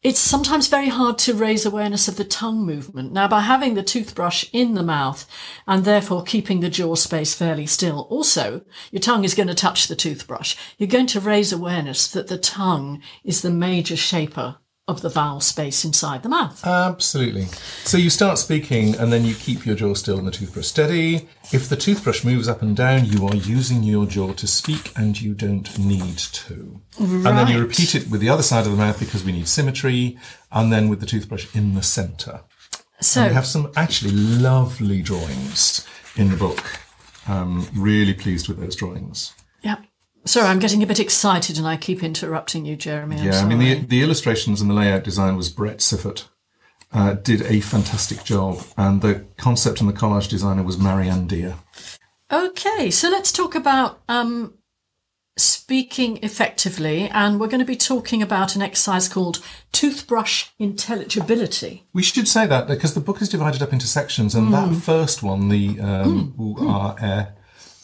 it's 0.00 0.20
sometimes 0.20 0.68
very 0.68 0.88
hard 0.88 1.18
to 1.18 1.34
raise 1.34 1.66
awareness 1.66 2.06
of 2.06 2.16
the 2.16 2.24
tongue 2.24 2.64
movement. 2.64 3.12
Now, 3.12 3.26
by 3.26 3.40
having 3.40 3.74
the 3.74 3.82
toothbrush 3.82 4.44
in 4.52 4.74
the 4.74 4.82
mouth 4.84 5.26
and 5.66 5.84
therefore 5.84 6.22
keeping 6.22 6.60
the 6.60 6.70
jaw 6.70 6.94
space 6.94 7.34
fairly 7.34 7.66
still, 7.66 8.06
also, 8.08 8.62
your 8.92 9.00
tongue 9.00 9.24
is 9.24 9.34
going 9.34 9.48
to 9.48 9.54
touch 9.54 9.88
the 9.88 9.96
toothbrush. 9.96 10.56
You're 10.78 10.88
going 10.88 11.08
to 11.08 11.20
raise 11.20 11.52
awareness 11.52 12.06
that 12.12 12.28
the 12.28 12.38
tongue 12.38 13.02
is 13.24 13.42
the 13.42 13.50
major 13.50 13.96
shaper 13.96 14.58
of 14.88 15.02
the 15.02 15.08
vowel 15.10 15.38
space 15.40 15.84
inside 15.84 16.22
the 16.22 16.28
mouth. 16.28 16.66
Absolutely. 16.66 17.44
So 17.84 17.98
you 17.98 18.08
start 18.10 18.38
speaking 18.38 18.96
and 18.96 19.12
then 19.12 19.24
you 19.24 19.34
keep 19.34 19.66
your 19.66 19.76
jaw 19.76 19.92
still 19.94 20.18
and 20.18 20.26
the 20.26 20.30
toothbrush 20.32 20.66
steady. 20.66 21.28
If 21.52 21.68
the 21.68 21.76
toothbrush 21.76 22.24
moves 22.24 22.48
up 22.48 22.62
and 22.62 22.74
down, 22.76 23.04
you 23.04 23.26
are 23.28 23.36
using 23.36 23.82
your 23.82 24.06
jaw 24.06 24.32
to 24.32 24.46
speak 24.46 24.92
and 24.96 25.20
you 25.20 25.34
don't 25.34 25.78
need 25.78 26.16
to. 26.18 26.80
Right. 26.98 27.26
And 27.28 27.38
then 27.38 27.48
you 27.48 27.60
repeat 27.60 27.94
it 27.94 28.08
with 28.10 28.20
the 28.20 28.30
other 28.30 28.42
side 28.42 28.64
of 28.66 28.72
the 28.72 28.78
mouth 28.78 28.98
because 28.98 29.22
we 29.22 29.32
need 29.32 29.46
symmetry 29.46 30.18
and 30.50 30.72
then 30.72 30.88
with 30.88 31.00
the 31.00 31.06
toothbrush 31.06 31.54
in 31.54 31.74
the 31.74 31.82
centre. 31.82 32.40
So, 33.00 33.28
We 33.28 33.34
have 33.34 33.46
some 33.46 33.70
actually 33.76 34.10
lovely 34.12 35.02
drawings 35.02 35.86
in 36.16 36.30
the 36.30 36.36
book. 36.36 36.64
Um, 37.28 37.68
really 37.76 38.14
pleased 38.14 38.48
with 38.48 38.58
those 38.58 38.74
drawings. 38.74 39.34
yeah. 39.62 39.76
Sorry, 40.28 40.46
I'm 40.46 40.58
getting 40.58 40.82
a 40.82 40.86
bit 40.86 41.00
excited 41.00 41.56
and 41.56 41.66
I 41.66 41.78
keep 41.78 42.02
interrupting 42.02 42.66
you, 42.66 42.76
Jeremy. 42.76 43.16
I'm 43.16 43.24
yeah, 43.24 43.40
I 43.40 43.46
mean, 43.46 43.58
the, 43.58 43.74
the 43.86 44.02
illustrations 44.02 44.60
and 44.60 44.68
the 44.68 44.74
layout 44.74 45.02
design 45.02 45.36
was 45.36 45.48
Brett 45.48 45.78
Siffert. 45.78 46.24
Uh, 46.92 47.14
did 47.14 47.42
a 47.42 47.60
fantastic 47.60 48.24
job, 48.24 48.62
and 48.78 49.02
the 49.02 49.22
concept 49.36 49.80
and 49.80 49.88
the 49.88 49.92
collage 49.92 50.28
designer 50.28 50.62
was 50.62 50.78
Marianne 50.78 51.26
Deer. 51.26 51.54
Okay, 52.32 52.90
so 52.90 53.10
let's 53.10 53.30
talk 53.30 53.54
about 53.54 54.00
um, 54.08 54.54
speaking 55.36 56.18
effectively, 56.22 57.08
and 57.10 57.38
we're 57.38 57.48
going 57.48 57.60
to 57.60 57.66
be 57.66 57.76
talking 57.76 58.22
about 58.22 58.56
an 58.56 58.62
exercise 58.62 59.06
called 59.06 59.44
toothbrush 59.72 60.48
intelligibility. 60.58 61.84
We 61.92 62.02
should 62.02 62.26
say 62.26 62.46
that 62.46 62.66
because 62.66 62.94
the 62.94 63.00
book 63.00 63.20
is 63.20 63.28
divided 63.28 63.62
up 63.62 63.74
into 63.74 63.86
sections, 63.86 64.34
and 64.34 64.52
that 64.54 64.74
first 64.74 65.22
one, 65.22 65.50
the 65.50 65.78
um, 65.80 66.34
ooh, 66.40 66.56
ah, 66.60 66.94
eh, 66.94 67.26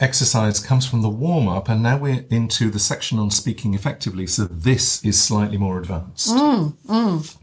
exercise, 0.01 0.61
comes 0.61 0.87
from 0.87 1.03
the 1.03 1.09
warm 1.09 1.49
up, 1.49 1.69
and 1.69 1.83
now 1.83 1.97
we're 1.97 2.25
into 2.31 2.71
the 2.71 2.79
section 2.79 3.19
on 3.19 3.31
speaking 3.31 3.75
effectively. 3.75 4.27
So 4.27 4.45
this 4.45 5.05
is 5.05 5.21
slightly 5.21 5.57
more 5.57 5.79
advanced. 5.79 6.29
Mm, 6.29 6.77
mm. 6.87 7.37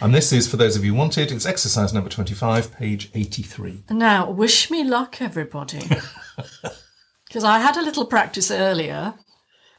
And 0.00 0.14
this 0.14 0.32
is, 0.32 0.46
for 0.46 0.56
those 0.56 0.76
of 0.76 0.84
you 0.84 0.92
who 0.92 0.98
want 0.98 1.18
it, 1.18 1.32
it's 1.32 1.46
exercise 1.46 1.92
number 1.92 2.10
25, 2.10 2.76
page 2.76 3.10
83. 3.14 3.84
Now, 3.90 4.30
wish 4.30 4.70
me 4.70 4.84
luck, 4.84 5.20
everybody, 5.20 5.82
because 7.26 7.44
I 7.44 7.58
had 7.58 7.76
a 7.76 7.82
little 7.82 8.04
practice 8.04 8.50
earlier, 8.50 9.14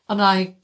and 0.09 0.21
I 0.21 0.55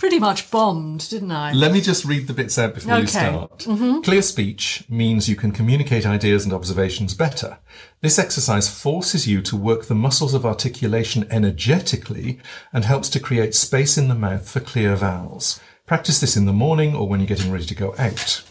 pretty 0.00 0.18
much 0.18 0.50
bombed, 0.50 1.08
didn't 1.10 1.30
I? 1.30 1.52
Let 1.52 1.72
me 1.72 1.80
just 1.82 2.06
read 2.06 2.26
the 2.26 2.32
bits 2.32 2.58
out 2.58 2.74
before 2.74 2.94
you 2.94 3.02
Okay. 3.02 3.06
start. 3.06 3.58
Mm-hmm. 3.60 4.00
Clear 4.00 4.22
speech 4.22 4.82
means 4.88 5.28
you 5.28 5.36
can 5.36 5.52
communicate 5.52 6.06
ideas 6.06 6.44
and 6.44 6.54
observations 6.54 7.12
better. 7.14 7.58
This 8.00 8.18
exercise 8.18 8.68
forces 8.68 9.28
you 9.28 9.42
to 9.42 9.56
work 9.56 9.84
the 9.84 9.94
muscles 9.94 10.32
of 10.32 10.46
articulation 10.46 11.26
energetically 11.30 12.40
and 12.72 12.84
helps 12.86 13.10
to 13.10 13.20
create 13.20 13.54
space 13.54 13.98
in 13.98 14.08
the 14.08 14.14
mouth 14.14 14.48
for 14.48 14.60
clear 14.60 14.96
vowels. 14.96 15.60
Practice 15.86 16.18
this 16.18 16.36
in 16.36 16.46
the 16.46 16.52
morning 16.52 16.94
or 16.96 17.06
when 17.06 17.20
you're 17.20 17.26
getting 17.26 17.52
ready 17.52 17.66
to 17.66 17.74
go 17.74 17.94
out. 17.98 18.42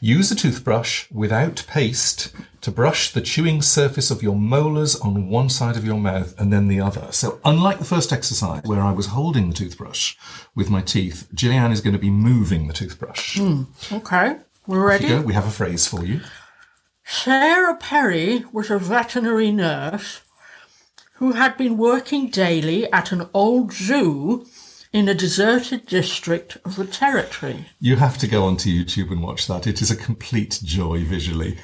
Use 0.00 0.32
a 0.32 0.34
toothbrush 0.34 1.10
without 1.10 1.62
paste 1.68 2.32
to 2.66 2.72
brush 2.72 3.12
the 3.12 3.20
chewing 3.20 3.62
surface 3.62 4.10
of 4.10 4.24
your 4.24 4.34
molars 4.34 4.96
on 4.96 5.28
one 5.28 5.48
side 5.48 5.76
of 5.76 5.84
your 5.84 6.00
mouth 6.00 6.34
and 6.36 6.52
then 6.52 6.66
the 6.66 6.80
other. 6.80 7.06
So, 7.12 7.38
unlike 7.44 7.78
the 7.78 7.84
first 7.84 8.12
exercise 8.12 8.62
where 8.64 8.80
I 8.80 8.90
was 8.90 9.06
holding 9.06 9.48
the 9.48 9.54
toothbrush 9.54 10.16
with 10.56 10.68
my 10.68 10.82
teeth, 10.82 11.28
Gillian 11.32 11.70
is 11.70 11.80
going 11.80 11.92
to 11.92 12.00
be 12.00 12.10
moving 12.10 12.66
the 12.66 12.72
toothbrush. 12.72 13.38
Hmm, 13.38 13.62
okay, 13.92 14.38
we're 14.66 14.84
ready. 14.84 15.14
We 15.20 15.32
have 15.34 15.46
a 15.46 15.52
phrase 15.52 15.86
for 15.86 16.04
you. 16.04 16.22
Sarah 17.04 17.76
Perry 17.76 18.44
was 18.52 18.68
a 18.68 18.80
veterinary 18.80 19.52
nurse 19.52 20.22
who 21.18 21.34
had 21.34 21.56
been 21.56 21.78
working 21.78 22.30
daily 22.30 22.90
at 22.90 23.12
an 23.12 23.28
old 23.32 23.72
zoo 23.72 24.44
in 24.92 25.08
a 25.08 25.14
deserted 25.14 25.86
district 25.86 26.58
of 26.64 26.74
the 26.74 26.84
territory. 26.84 27.66
You 27.78 27.94
have 27.94 28.18
to 28.18 28.26
go 28.26 28.42
onto 28.42 28.70
YouTube 28.70 29.12
and 29.12 29.22
watch 29.22 29.46
that. 29.46 29.68
It 29.68 29.80
is 29.80 29.92
a 29.92 29.96
complete 29.96 30.58
joy 30.64 31.04
visually. 31.04 31.58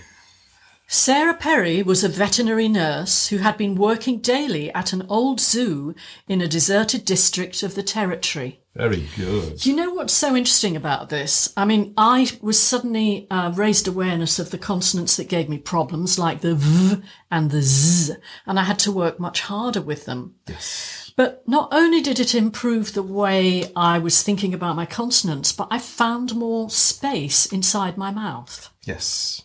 Sarah 0.87 1.35
Perry 1.35 1.83
was 1.83 2.05
a 2.05 2.09
veterinary 2.09 2.69
nurse 2.69 3.29
who 3.29 3.39
had 3.39 3.57
been 3.57 3.75
working 3.75 4.19
daily 4.19 4.73
at 4.75 4.93
an 4.93 5.07
old 5.09 5.41
zoo 5.41 5.95
in 6.29 6.41
a 6.41 6.49
deserted 6.49 7.05
district 7.05 7.62
of 7.62 7.75
the 7.75 7.83
territory. 7.83 8.61
Very 8.75 9.07
good. 9.17 9.67
You 9.67 9.77
know 9.77 9.93
what's 9.93 10.15
so 10.15 10.35
interesting 10.35 10.77
about 10.77 11.11
this? 11.11 11.53
I 11.59 11.67
mean, 11.67 11.93
I 11.99 12.31
was 12.41 12.59
suddenly 12.59 13.27
uh, 13.31 13.53
raised 13.55 13.87
awareness 13.87 14.39
of 14.39 14.51
the 14.51 14.59
consonants 14.59 15.17
that 15.17 15.29
gave 15.29 15.49
me 15.49 15.59
problems, 15.59 16.19
like 16.19 16.41
the 16.41 16.55
v 16.55 17.03
and 17.31 17.51
the 17.51 17.61
z, 17.61 18.15
and 18.47 18.59
I 18.59 18.65
had 18.65 18.79
to 18.81 18.93
work 18.93 19.21
much 19.21 19.43
harder 19.43 19.83
with 19.83 20.07
them. 20.07 20.37
Yes. 20.47 21.12
But 21.17 21.47
not 21.47 21.69
only 21.73 22.01
did 22.01 22.19
it 22.19 22.35
improve 22.35 22.95
the 22.95 23.03
way 23.03 23.71
I 23.77 23.99
was 23.99 24.23
thinking 24.23 24.55
about 24.55 24.77
my 24.77 24.87
consonants, 24.87 25.53
but 25.53 25.69
I 25.71 25.79
found 25.79 26.35
more 26.35 26.71
space 26.71 27.45
inside 27.45 27.99
my 27.99 28.11
mouth. 28.11 28.73
Yes. 28.85 29.43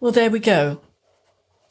Well, 0.00 0.12
there 0.12 0.30
we 0.30 0.38
go. 0.38 0.80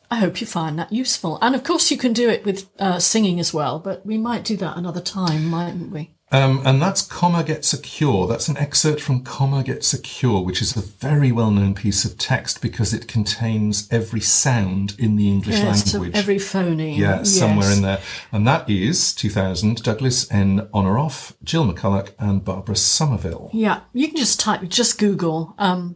I 0.09 0.17
hope 0.19 0.39
you 0.39 0.47
find 0.47 0.79
that 0.79 0.91
useful. 0.93 1.37
And 1.41 1.53
of 1.53 1.63
course, 1.63 1.91
you 1.91 1.97
can 1.97 2.13
do 2.13 2.29
it 2.29 2.45
with 2.45 2.69
uh, 2.79 2.99
singing 2.99 3.39
as 3.39 3.53
well, 3.53 3.79
but 3.79 4.05
we 4.05 4.17
might 4.17 4.45
do 4.45 4.55
that 4.57 4.77
another 4.77 5.01
time, 5.01 5.45
mightn't 5.45 5.91
we? 5.91 6.11
Um, 6.29 6.61
and 6.65 6.81
that's 6.81 7.01
Comma 7.01 7.41
Gets 7.43 7.71
a 7.73 7.77
Cure. 7.77 8.27
That's 8.27 8.49
an 8.49 8.57
excerpt 8.57 8.99
from 8.99 9.23
Comma 9.23 9.63
Gets 9.63 9.93
a 9.93 10.01
Cure, 10.01 10.41
which 10.41 10.61
is 10.61 10.75
a 10.75 10.81
very 10.81 11.31
well 11.31 11.51
known 11.51 11.73
piece 11.73 12.03
of 12.03 12.17
text 12.17 12.61
because 12.61 12.93
it 12.93 13.07
contains 13.07 13.87
every 13.91 14.19
sound 14.19 14.93
in 14.99 15.15
the 15.15 15.27
English 15.29 15.55
Yes, 15.57 15.89
so 15.89 15.99
language. 15.99 16.17
every 16.17 16.35
phoneme. 16.35 16.97
yeah, 16.97 17.23
somewhere 17.23 17.71
in 17.71 17.81
there. 17.81 17.99
And 18.33 18.45
that 18.45 18.69
is 18.69 19.13
2000, 19.13 19.83
Douglas 19.83 20.29
N. 20.31 20.67
Honorof, 20.73 21.33
Jill 21.43 21.65
McCullough, 21.65 22.09
and 22.19 22.43
Barbara 22.43 22.75
Somerville. 22.75 23.49
Yeah, 23.53 23.81
you 23.93 24.07
can 24.07 24.17
just 24.17 24.37
type, 24.39 24.61
just 24.67 24.99
Google, 24.99 25.55
um, 25.57 25.95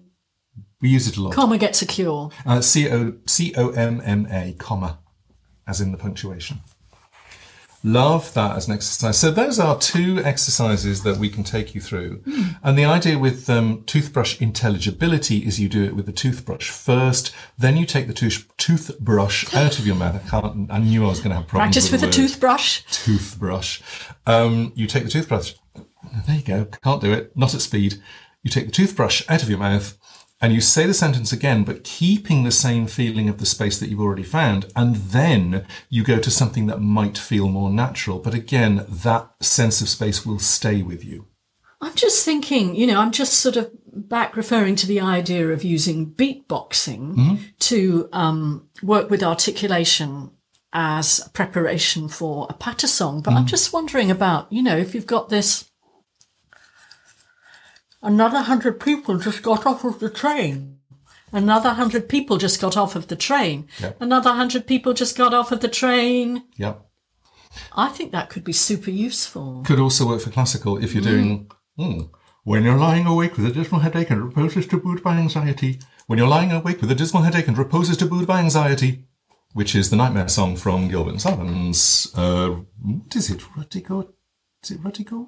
We 0.82 0.90
use 0.90 1.08
it 1.08 1.18
a 1.18 1.22
lot. 1.22 1.34
comma 1.34 1.58
gets 1.58 1.82
a 1.82 1.86
cure. 1.86 2.32
Uh, 2.46 2.62
C 2.62 2.90
O 2.90 3.14
C 3.28 3.54
O 3.58 3.70
M 3.70 4.02
M 4.04 4.28
A, 4.32 4.54
comma, 4.58 5.00
as 5.68 5.80
in 5.82 5.92
the 5.92 5.98
punctuation. 5.98 6.60
Love 7.84 8.32
that 8.36 8.56
as 8.56 8.68
an 8.68 8.76
exercise. 8.76 9.18
So 9.18 9.32
those 9.32 9.58
are 9.60 9.76
two 9.80 10.22
exercises 10.24 11.02
that 11.02 11.18
we 11.18 11.30
can 11.30 11.44
take 11.44 11.74
you 11.74 11.82
through. 11.82 12.22
And 12.62 12.78
the 12.78 12.86
idea 12.86 13.18
with 13.18 13.50
um, 13.50 13.84
toothbrush 13.88 14.40
intelligibility 14.40 15.40
is 15.40 15.60
you 15.60 15.68
do 15.68 15.84
it 15.84 15.96
with 15.96 16.06
the 16.06 16.12
toothbrush 16.12 16.70
first, 16.70 17.34
then 17.58 17.78
you 17.78 17.88
take 17.88 18.06
the 18.06 18.14
tooth- 18.14 18.56
toothbrush 18.58 19.52
out 19.56 19.80
of 19.80 19.88
your 19.88 19.96
mouth. 19.96 20.16
I, 20.24 20.30
can't, 20.30 20.72
I 20.72 20.78
knew 20.78 21.06
I 21.06 21.08
was 21.08 21.20
going 21.22 21.32
to 21.32 21.38
have 21.38 21.48
problems 21.48 21.74
Practice 21.74 21.92
with 21.92 22.02
the 22.02 22.08
a 22.08 22.12
toothbrush. 22.12 22.84
toothbrush. 22.92 23.82
Um, 24.28 24.74
you 24.76 24.86
take 24.86 25.04
the 25.04 25.10
toothbrush. 25.10 25.56
There 26.28 26.36
you 26.36 26.44
go. 26.44 26.66
Can't 26.84 27.02
do 27.02 27.12
it. 27.12 27.36
Not 27.36 27.56
at 27.56 27.62
speed. 27.62 27.96
You 28.44 28.52
take 28.52 28.68
the 28.68 28.72
toothbrush 28.72 29.24
out 29.28 29.42
of 29.42 29.50
your 29.50 29.58
mouth 29.60 29.98
and 30.42 30.54
you 30.54 30.60
say 30.60 30.88
the 30.88 30.94
sentence 30.94 31.32
again, 31.32 31.64
but 31.64 31.84
keeping 31.84 32.44
the 32.44 32.52
same 32.52 32.88
feeling 32.88 33.30
of 33.30 33.38
the 33.38 33.46
space 33.46 33.80
that 33.80 33.90
you've 33.90 34.02
already 34.02 34.24
found. 34.24 34.66
And 34.76 34.96
then 34.96 35.66
you 35.90 36.04
go 36.04 36.20
to 36.20 36.32
something 36.32 36.66
that 36.66 36.82
might 36.82 37.18
feel 37.18 37.48
more 37.48 37.70
natural. 37.70 38.20
But 38.20 38.34
again, 38.34 38.86
that 38.90 39.32
sense 39.40 39.82
of 39.82 39.90
space 39.90 40.26
will 40.26 40.40
stay 40.40 40.82
with 40.82 41.06
you. 41.06 41.28
I'm 41.80 41.96
just 41.96 42.26
thinking, 42.26 42.76
you 42.76 42.88
know, 42.88 43.00
I'm 43.00 43.12
just 43.12 43.34
sort 43.34 43.56
of 43.56 43.72
back 43.94 44.36
referring 44.36 44.76
to 44.78 44.88
the 44.88 45.02
idea 45.02 45.48
of 45.50 45.64
using 45.64 46.12
beatboxing 46.12 47.16
to 47.60 48.10
um, 48.14 48.68
work 48.84 49.10
with 49.10 49.24
articulation 49.24 50.32
as 50.74 51.28
preparation 51.34 52.08
for 52.08 52.48
a 52.50 52.54
patter 52.54 52.88
song. 52.88 53.22
But 53.22 53.34
I'm 53.34 53.46
just 53.46 53.74
wondering 53.74 54.10
about, 54.10 54.52
you 54.52 54.64
know, 54.64 54.78
if 54.78 54.96
you've 54.96 55.06
got 55.06 55.30
this. 55.30 55.71
Another 58.02 58.40
hundred 58.40 58.80
people 58.80 59.18
just 59.18 59.44
got 59.44 59.66
off 59.66 59.84
of 59.84 60.00
the 60.00 60.10
train. 60.10 60.78
Another 61.32 61.70
hundred 61.70 62.10
people 62.10 62.38
just 62.38 62.60
got 62.60 62.76
off 62.76 62.96
of 62.96 63.08
the 63.08 63.16
train. 63.16 63.68
Yep. 63.80 64.02
Another 64.02 64.34
hundred 64.34 64.68
people 64.68 64.94
just 64.94 65.18
got 65.18 65.34
off 65.34 65.52
of 65.52 65.62
the 65.62 65.68
train. 65.68 66.44
Yep. 66.58 66.86
I 67.76 67.90
think 67.90 68.12
that 68.12 68.30
could 68.30 68.44
be 68.44 68.54
super 68.54 68.92
useful. 68.92 69.64
Could 69.66 69.80
also 69.80 70.08
work 70.08 70.22
for 70.22 70.30
classical 70.30 70.82
if 70.84 70.94
you're 70.94 71.04
doing, 71.04 71.52
hmm, 71.78 72.02
when 72.44 72.64
you're 72.64 72.78
lying 72.78 73.06
awake 73.06 73.38
with 73.38 73.46
a 73.46 73.52
dismal 73.52 73.82
headache 73.82 74.10
and 74.10 74.24
reposes 74.24 74.68
to 74.68 74.78
boot 74.78 75.04
by 75.04 75.18
anxiety. 75.18 75.80
When 76.08 76.18
you're 76.18 76.28
lying 76.28 76.52
awake 76.52 76.82
with 76.82 76.92
a 76.92 76.96
dismal 76.96 77.24
headache 77.24 77.48
and 77.48 77.58
reposes 77.58 77.98
to 77.98 78.06
boot 78.06 78.28
by 78.28 78.40
anxiety. 78.40 79.06
Which 79.54 79.76
is 79.76 79.90
the 79.90 79.98
Nightmare 79.98 80.30
song 80.30 80.56
from 80.56 80.88
Gilbert 80.88 81.10
and 81.10 81.22
Sullivan's, 81.22 82.10
uh, 82.16 82.62
what 82.82 83.14
is 83.14 83.30
it? 83.30 83.42
Ruddigore? 83.58 84.08
Is 84.64 84.72
it 84.72 84.82
Ruddigore? 84.82 85.28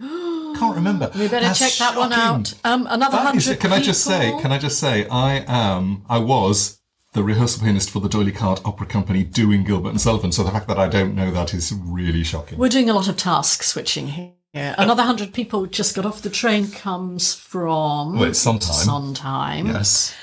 Can't 0.58 0.76
remember. 0.76 1.10
We 1.14 1.28
better 1.28 1.46
That's 1.46 1.58
check 1.58 1.72
that 1.78 1.96
one 1.96 2.12
out. 2.12 2.54
Um, 2.64 2.86
another 2.90 3.16
That 3.16 3.34
is- 3.36 3.46
hundred. 3.46 3.60
can 3.60 3.72
I 3.72 3.80
just 3.80 4.02
say, 4.04 4.36
can 4.40 4.52
I 4.52 4.58
just 4.58 4.78
say, 4.78 5.06
I 5.08 5.44
am, 5.46 6.04
I 6.08 6.18
was 6.18 6.80
the 7.12 7.22
rehearsal 7.22 7.62
pianist 7.62 7.90
for 7.90 8.00
the 8.00 8.08
D'Oyly 8.08 8.32
Carte 8.32 8.60
Opera 8.64 8.86
Company 8.86 9.22
doing 9.22 9.62
Gilbert 9.64 9.90
and 9.90 10.00
Sullivan. 10.00 10.32
So 10.32 10.42
the 10.42 10.50
fact 10.50 10.66
that 10.68 10.78
I 10.78 10.88
don't 10.88 11.14
know 11.14 11.30
that 11.30 11.54
is 11.54 11.72
really 11.72 12.24
shocking. 12.24 12.58
We're 12.58 12.68
doing 12.68 12.90
a 12.90 12.94
lot 12.94 13.08
of 13.08 13.16
task 13.16 13.62
switching 13.62 14.08
here. 14.08 14.32
Another 14.52 15.02
hundred 15.02 15.32
people 15.32 15.66
just 15.66 15.96
got 15.96 16.06
off 16.06 16.22
the 16.22 16.30
train 16.30 16.70
comes 16.70 17.34
from 17.34 18.14
Well, 18.18 18.24
it's 18.30 18.38
Sondheim. 18.38 18.72
Sondheim. 18.72 19.66
Yes. 19.66 20.14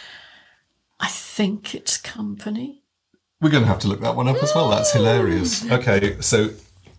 I 0.99 1.07
think 1.07 1.73
it's 1.75 1.97
company. 1.97 2.83
We're 3.41 3.49
going 3.49 3.63
to 3.63 3.67
have 3.69 3.79
to 3.79 3.87
look 3.87 4.01
that 4.01 4.15
one 4.15 4.27
up 4.27 4.41
as 4.43 4.53
well. 4.55 4.69
That's 4.69 4.93
hilarious. 4.93 5.69
Okay, 5.69 6.15
so 6.21 6.49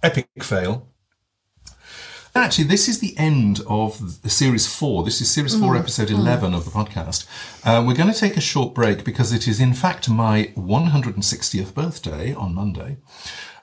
epic 0.02 0.28
fail. 0.42 0.88
Actually, 2.34 2.64
this 2.64 2.88
is 2.88 2.98
the 3.00 3.14
end 3.18 3.60
of 3.68 4.22
the 4.22 4.30
series 4.30 4.66
four. 4.66 5.04
This 5.04 5.20
is 5.20 5.30
series 5.30 5.54
four, 5.58 5.76
episode 5.76 6.10
11 6.10 6.54
of 6.54 6.64
the 6.64 6.70
podcast. 6.70 7.26
Uh, 7.62 7.84
we're 7.86 7.94
going 7.94 8.10
to 8.10 8.18
take 8.18 8.38
a 8.38 8.40
short 8.40 8.74
break 8.74 9.04
because 9.04 9.32
it 9.32 9.46
is, 9.46 9.60
in 9.60 9.74
fact, 9.74 10.08
my 10.08 10.50
160th 10.56 11.74
birthday 11.74 12.32
on 12.32 12.54
Monday. 12.54 12.96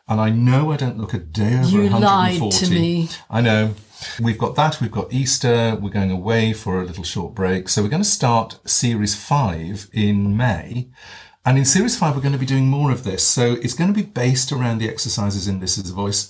And 0.08 0.22
I 0.22 0.30
know 0.30 0.72
I 0.72 0.78
don't 0.78 1.00
look 1.00 1.16
a 1.16 1.18
day 1.20 1.58
over 1.60 1.68
You 1.68 1.90
140. 1.90 2.40
lied 2.40 2.52
to 2.54 2.70
me. 2.70 3.10
I 3.30 3.42
know. 3.42 3.74
We've 4.20 4.38
got 4.38 4.56
that. 4.56 4.80
We've 4.80 4.92
got 4.92 5.12
Easter. 5.12 5.76
We're 5.82 5.90
going 5.90 6.12
away 6.12 6.54
for 6.54 6.80
a 6.80 6.86
little 6.86 7.04
short 7.04 7.34
break. 7.34 7.70
So 7.70 7.82
we're 7.82 7.90
going 7.90 8.04
to 8.04 8.08
start 8.08 8.60
series 8.70 9.16
five 9.16 9.90
in 9.94 10.38
May. 10.38 10.90
And 11.44 11.58
in 11.58 11.66
series 11.66 11.98
five, 11.98 12.16
we're 12.16 12.22
going 12.22 12.34
to 12.34 12.40
be 12.40 12.46
doing 12.46 12.68
more 12.68 12.92
of 12.92 13.04
this. 13.04 13.24
So 13.24 13.54
it's 13.64 13.74
going 13.74 13.92
to 13.92 14.00
be 14.00 14.06
based 14.08 14.52
around 14.52 14.78
the 14.78 14.90
exercises 14.90 15.48
in 15.48 15.60
This 15.60 15.80
is 15.80 15.90
a 15.90 15.94
Voice. 15.94 16.30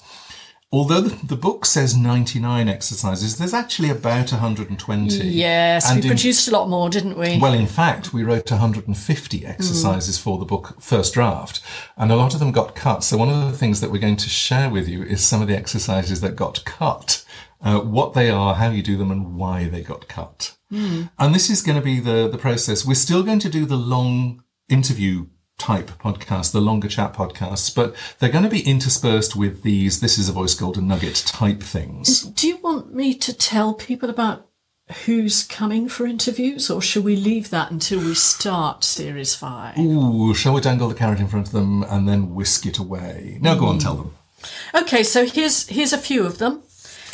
Although 0.71 1.01
the, 1.01 1.25
the 1.25 1.36
book 1.36 1.65
says 1.65 1.97
99 1.97 2.67
exercises, 2.69 3.38
there's 3.39 3.55
actually 3.55 3.89
about 3.89 4.32
120. 4.32 5.15
Yes, 5.25 5.89
And 5.89 5.97
we 5.97 6.03
in- 6.03 6.10
produced 6.10 6.47
a 6.47 6.51
lot 6.51 6.69
more, 6.69 6.91
didn't 6.91 7.17
we? 7.17 7.39
well, 7.39 7.53
in 7.53 7.65
fact, 7.65 8.13
we 8.13 8.23
wrote 8.23 8.51
150 8.51 9.45
exercises 9.47 10.19
for 10.19 10.38
the 10.38 10.45
book 10.45 10.79
first 10.79 11.15
draft, 11.15 11.62
and 11.97 12.12
a 12.12 12.15
lot 12.15 12.36
of 12.36 12.39
them 12.39 12.51
got 12.51 12.75
cut. 12.75 13.03
So 13.03 13.17
one 13.17 13.29
of 13.29 13.51
the 13.51 13.58
things 13.58 13.82
that 13.82 13.89
we're 13.91 13.97
going 13.97 14.17
to 14.17 14.29
share 14.29 14.69
with 14.69 14.88
you 14.88 15.01
is 15.01 15.23
some 15.27 15.41
of 15.41 15.47
the 15.47 15.58
exercises 15.58 16.21
that 16.21 16.36
got 16.36 16.63
cut, 16.65 17.25
uh, 17.62 17.79
what 17.79 18.13
they 18.13 18.29
are, 18.29 18.53
how 18.53 18.69
you 18.69 18.84
do 18.84 18.95
them, 18.95 19.10
and 19.10 19.36
why 19.36 19.67
they 19.69 19.82
got 19.82 20.08
cut. 20.08 20.55
And 20.71 21.34
this 21.34 21.49
is 21.49 21.63
going 21.63 21.79
to 21.79 21.84
be 21.84 21.99
the 21.99 22.29
the 22.32 22.38
process. 22.38 22.86
We're 22.86 22.93
still 22.93 23.23
going 23.23 23.39
to 23.39 23.49
do 23.49 23.65
the 23.65 23.75
long 23.75 24.43
interview 24.69 25.25
type 25.60 25.91
podcasts, 26.00 26.52
the 26.52 26.62
longer 26.62 26.88
chat 26.88 27.13
podcasts, 27.13 27.74
but 27.74 27.95
they're 28.17 28.30
going 28.32 28.43
to 28.43 28.50
be 28.50 28.67
interspersed 28.67 29.36
with 29.36 29.62
these 29.62 30.00
"This 30.00 30.17
is 30.17 30.30
a 30.30 30.34
Voice 30.34 30.56
Golden 30.56 30.88
Nugget" 30.88 31.15
type 31.28 31.62
things. 31.62 32.22
Do 32.22 32.48
you 32.48 32.58
want 32.58 32.93
me 32.93 33.13
to 33.13 33.34
tell 33.34 33.74
people 33.74 34.10
about 34.10 34.48
who's 35.06 35.43
coming 35.43 35.88
for 35.88 36.08
interviews, 36.08 36.69
or 36.69 36.82
should 36.82 37.04
we 37.04 37.15
leave 37.15 37.52
that 37.52 37.72
until 37.72 38.00
we 38.00 38.15
start 38.15 38.84
series 38.84 39.36
five? 39.36 39.78
Ooh, 39.78 40.34
shall 40.34 40.54
we 40.54 40.62
dangle 40.62 40.89
the 40.89 40.95
carrot 40.95 41.19
in 41.19 41.28
front 41.28 41.48
of 41.48 41.54
them 41.54 41.84
and 41.84 42.08
then 42.08 42.34
whisk 42.34 42.65
it 42.65 42.80
away? 42.80 43.38
Now 43.41 43.56
go 43.56 43.67
on, 43.67 43.76
hmm. 43.76 43.82
tell 43.82 43.95
them. 43.95 44.15
Okay, 44.74 45.04
so 45.04 45.26
here's 45.26 45.67
here's 45.67 45.93
a 45.93 45.98
few 45.98 46.26
of 46.26 46.38
them 46.38 46.63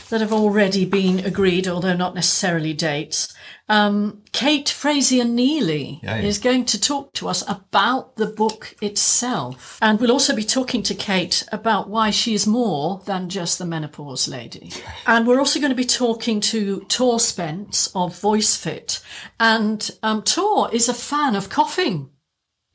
that 0.09 0.21
have 0.21 0.33
already 0.33 0.85
been 0.85 1.19
agreed, 1.25 1.67
although 1.67 1.95
not 1.95 2.15
necessarily 2.15 2.73
dates. 2.73 3.33
Um, 3.67 4.21
Kate 4.31 4.69
Frazier 4.69 5.23
Neely 5.25 5.99
Yeah, 6.03 6.17
yeah. 6.17 6.27
is 6.27 6.37
going 6.37 6.65
to 6.65 6.79
talk 6.79 7.13
to 7.13 7.27
us 7.27 7.43
about 7.47 8.15
the 8.15 8.27
book 8.27 8.75
itself, 8.81 9.79
and 9.81 9.99
we'll 9.99 10.11
also 10.11 10.35
be 10.35 10.43
talking 10.43 10.83
to 10.83 10.93
Kate 10.93 11.43
about 11.51 11.89
why 11.89 12.11
she 12.11 12.33
is 12.33 12.45
more 12.45 13.01
than 13.05 13.29
just 13.29 13.57
the 13.57 13.65
menopause 13.65 14.27
lady. 14.27 14.71
And 15.07 15.25
we're 15.25 15.39
also 15.39 15.59
going 15.59 15.71
to 15.71 15.75
be 15.75 15.83
talking 15.85 16.39
to 16.41 16.81
Tor 16.89 17.19
Spence 17.19 17.87
of 17.95 18.13
VoiceFit, 18.13 19.01
and 19.39 19.89
um, 20.03 20.21
Tor 20.21 20.69
is 20.73 20.87
a 20.87 20.93
fan 20.93 21.35
of 21.35 21.49
coughing. 21.49 22.09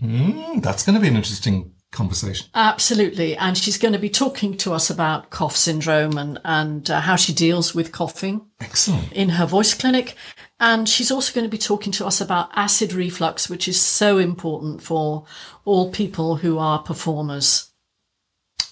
Mm, 0.03 0.63
that's 0.63 0.85
going 0.85 0.95
to 0.95 1.01
be 1.01 1.09
an 1.09 1.17
interesting 1.17 1.75
conversation. 1.91 2.47
Absolutely. 2.55 3.37
And 3.37 3.57
she's 3.57 3.79
going 3.79 3.93
to 3.93 3.99
be 3.99 4.11
talking 4.11 4.57
to 4.59 4.73
us 4.73 4.91
about 4.91 5.31
cough 5.31 5.57
syndrome 5.57 6.19
and, 6.19 6.39
and 6.45 6.89
uh, 6.91 7.01
how 7.01 7.17
she 7.17 7.33
deals 7.33 7.75
with 7.75 7.93
coughing 7.93 8.47
Excellent. 8.61 9.13
in 9.13 9.31
her 9.31 9.47
voice 9.47 9.75
clinic. 9.75 10.15
And 10.59 10.89
she's 10.89 11.11
also 11.11 11.35
going 11.35 11.47
to 11.47 11.51
be 11.51 11.59
talking 11.59 11.93
to 11.95 12.07
us 12.07 12.21
about 12.21 12.51
acid 12.55 12.93
reflux, 12.93 13.49
which 13.49 13.67
is 13.67 13.81
so 13.81 14.19
important 14.19 14.83
for 14.83 15.25
all 15.65 15.91
people 15.91 16.37
who 16.37 16.59
are 16.59 16.83
performers. 16.83 17.71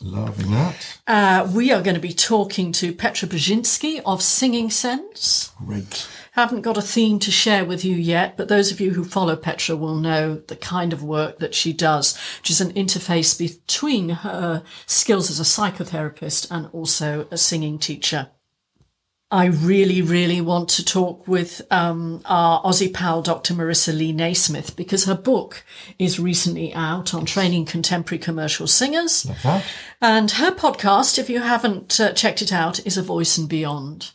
Loving 0.00 0.52
that. 0.52 0.98
Uh, 1.06 1.50
we 1.52 1.72
are 1.72 1.82
going 1.82 1.96
to 1.96 2.00
be 2.00 2.12
talking 2.12 2.70
to 2.72 2.92
Petra 2.92 3.26
Brzezinski 3.26 4.00
of 4.06 4.22
Singing 4.22 4.70
Sense. 4.70 5.50
Great. 5.58 6.06
I 6.38 6.42
haven't 6.42 6.62
got 6.62 6.78
a 6.78 6.82
theme 6.82 7.18
to 7.20 7.32
share 7.32 7.64
with 7.64 7.84
you 7.84 7.96
yet, 7.96 8.36
but 8.36 8.46
those 8.46 8.70
of 8.70 8.80
you 8.80 8.92
who 8.92 9.02
follow 9.02 9.34
Petra 9.34 9.74
will 9.74 9.96
know 9.96 10.36
the 10.36 10.54
kind 10.54 10.92
of 10.92 11.02
work 11.02 11.40
that 11.40 11.52
she 11.52 11.72
does, 11.72 12.16
which 12.38 12.50
is 12.50 12.60
an 12.60 12.72
interface 12.74 13.36
between 13.36 14.10
her 14.10 14.62
skills 14.86 15.30
as 15.32 15.40
a 15.40 15.42
psychotherapist 15.42 16.46
and 16.48 16.68
also 16.72 17.26
a 17.32 17.36
singing 17.36 17.76
teacher. 17.76 18.28
I 19.32 19.46
really, 19.46 20.00
really 20.00 20.40
want 20.40 20.68
to 20.70 20.84
talk 20.84 21.26
with 21.26 21.60
um, 21.72 22.22
our 22.24 22.62
Aussie 22.62 22.94
pal, 22.94 23.20
Dr. 23.20 23.54
Marisa 23.54 23.92
Lee 23.92 24.12
Naismith, 24.12 24.76
because 24.76 25.06
her 25.06 25.16
book 25.16 25.64
is 25.98 26.20
recently 26.20 26.72
out 26.72 27.14
on 27.14 27.24
training 27.24 27.64
contemporary 27.64 28.20
commercial 28.20 28.68
singers. 28.68 29.24
That. 29.42 29.64
And 30.00 30.30
her 30.30 30.52
podcast, 30.52 31.18
if 31.18 31.28
you 31.28 31.40
haven't 31.40 31.98
uh, 31.98 32.12
checked 32.12 32.42
it 32.42 32.52
out, 32.52 32.86
is 32.86 32.96
A 32.96 33.02
Voice 33.02 33.36
and 33.36 33.48
Beyond. 33.48 34.12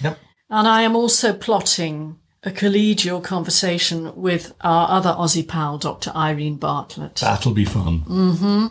Yep. 0.00 0.18
And 0.52 0.68
I 0.68 0.82
am 0.82 0.94
also 0.94 1.32
plotting 1.32 2.18
a 2.42 2.50
collegial 2.50 3.24
conversation 3.24 4.14
with 4.14 4.52
our 4.60 4.90
other 4.90 5.16
Aussie 5.18 5.48
pal, 5.48 5.78
Dr. 5.78 6.12
Irene 6.14 6.56
Bartlett. 6.56 7.16
That'll 7.16 7.54
be 7.54 7.64
fun. 7.64 8.00
Mm-hmm. 8.00 8.66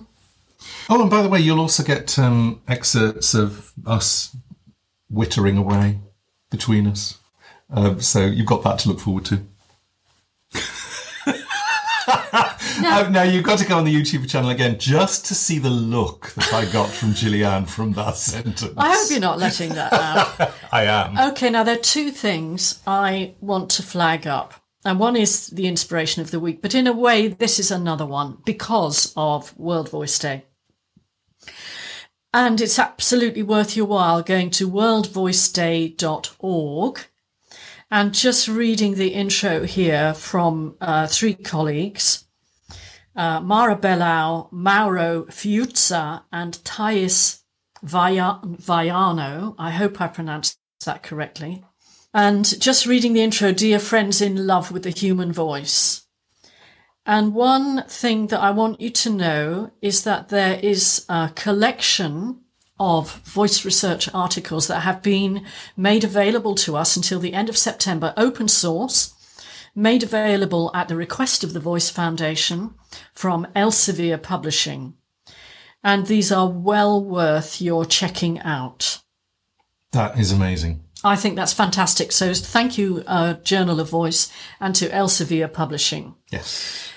Oh, 0.89 1.01
and 1.01 1.09
by 1.09 1.23
the 1.23 1.29
way, 1.29 1.39
you'll 1.39 1.59
also 1.59 1.81
get 1.81 2.19
um, 2.19 2.61
excerpts 2.67 3.33
of 3.33 3.73
us 3.83 4.37
wittering 5.11 5.57
away 5.57 5.97
between 6.51 6.85
us. 6.85 7.17
Um, 7.71 7.99
so 7.99 8.27
you've 8.27 8.45
got 8.45 8.61
that 8.61 8.77
to 8.79 8.89
look 8.89 8.99
forward 8.99 9.25
to. 9.25 9.41
Uh, 12.91 13.07
now 13.09 13.23
you've 13.23 13.43
got 13.43 13.57
to 13.57 13.65
go 13.65 13.77
on 13.77 13.85
the 13.85 13.95
YouTube 13.95 14.29
channel 14.29 14.49
again 14.49 14.77
just 14.77 15.25
to 15.25 15.33
see 15.33 15.59
the 15.59 15.69
look 15.69 16.33
that 16.33 16.53
I 16.53 16.69
got 16.71 16.89
from 16.89 17.13
Gillian 17.13 17.65
from 17.65 17.93
that 17.93 18.17
sentence. 18.17 18.73
I 18.75 18.93
hope 18.93 19.09
you're 19.09 19.21
not 19.21 19.39
letting 19.39 19.69
that 19.69 19.93
out. 19.93 20.51
I 20.73 20.83
am. 20.83 21.17
Okay, 21.31 21.49
now 21.49 21.63
there 21.63 21.75
are 21.75 21.81
two 21.81 22.11
things 22.11 22.81
I 22.85 23.35
want 23.39 23.69
to 23.71 23.83
flag 23.83 24.27
up. 24.27 24.55
And 24.83 24.99
one 24.99 25.15
is 25.15 25.47
the 25.47 25.67
inspiration 25.67 26.21
of 26.21 26.31
the 26.31 26.39
week, 26.39 26.61
but 26.61 26.75
in 26.75 26.87
a 26.87 26.93
way, 26.93 27.27
this 27.27 27.59
is 27.59 27.71
another 27.71 28.05
one 28.05 28.39
because 28.45 29.13
of 29.15 29.57
World 29.57 29.89
Voice 29.89 30.19
Day. 30.19 30.43
And 32.33 32.59
it's 32.59 32.79
absolutely 32.79 33.43
worth 33.43 33.77
your 33.77 33.85
while 33.85 34.23
going 34.23 34.49
to 34.51 34.69
worldvoiceday.org 34.69 36.99
and 37.91 38.13
just 38.13 38.47
reading 38.47 38.95
the 38.95 39.09
intro 39.09 39.65
here 39.65 40.13
from 40.13 40.75
uh, 40.81 41.07
three 41.07 41.35
colleagues 41.35 42.25
uh, 43.15 43.39
Mara 43.41 43.75
Behlau, 43.75 44.51
Mauro 44.51 45.25
Fiuza, 45.25 46.23
and 46.31 46.55
Thays 46.55 47.43
Vaiano. 47.83 49.55
I 49.57 49.71
hope 49.71 49.99
I 49.99 50.07
pronounced 50.07 50.57
that 50.85 51.03
correctly. 51.03 51.63
And 52.13 52.59
just 52.59 52.85
reading 52.85 53.13
the 53.13 53.21
intro, 53.21 53.51
Dear 53.51 53.79
Friends 53.79 54.21
in 54.21 54.45
Love 54.45 54.71
with 54.71 54.83
the 54.83 54.89
Human 54.89 55.31
Voice. 55.31 56.05
And 57.05 57.33
one 57.33 57.83
thing 57.87 58.27
that 58.27 58.41
I 58.41 58.51
want 58.51 58.79
you 58.79 58.89
to 58.89 59.09
know 59.09 59.71
is 59.81 60.03
that 60.03 60.29
there 60.29 60.59
is 60.61 61.05
a 61.09 61.31
collection 61.35 62.41
of 62.79 63.15
voice 63.21 63.63
research 63.63 64.09
articles 64.13 64.67
that 64.67 64.81
have 64.81 65.01
been 65.01 65.45
made 65.77 66.03
available 66.03 66.55
to 66.55 66.75
us 66.75 66.95
until 66.95 67.19
the 67.19 67.33
end 67.33 67.47
of 67.47 67.57
September, 67.57 68.13
open 68.17 68.47
source, 68.47 69.13
made 69.75 70.03
available 70.03 70.71
at 70.73 70.87
the 70.87 70.95
request 70.95 71.43
of 71.43 71.53
the 71.53 71.59
Voice 71.59 71.89
Foundation 71.89 72.75
from 73.13 73.47
Elsevier 73.55 74.21
Publishing. 74.21 74.95
And 75.83 76.05
these 76.07 76.31
are 76.31 76.49
well 76.49 77.03
worth 77.03 77.61
your 77.61 77.85
checking 77.85 78.39
out. 78.39 79.01
That 79.91 80.19
is 80.19 80.31
amazing. 80.31 80.83
I 81.03 81.15
think 81.15 81.35
that's 81.35 81.53
fantastic. 81.53 82.11
So 82.11 82.33
thank 82.33 82.77
you, 82.77 83.03
uh, 83.07 83.33
Journal 83.35 83.79
of 83.79 83.89
Voice, 83.89 84.31
and 84.59 84.75
to 84.75 84.89
Elsevier 84.89 85.51
Publishing. 85.51 86.15
Yes. 86.31 86.89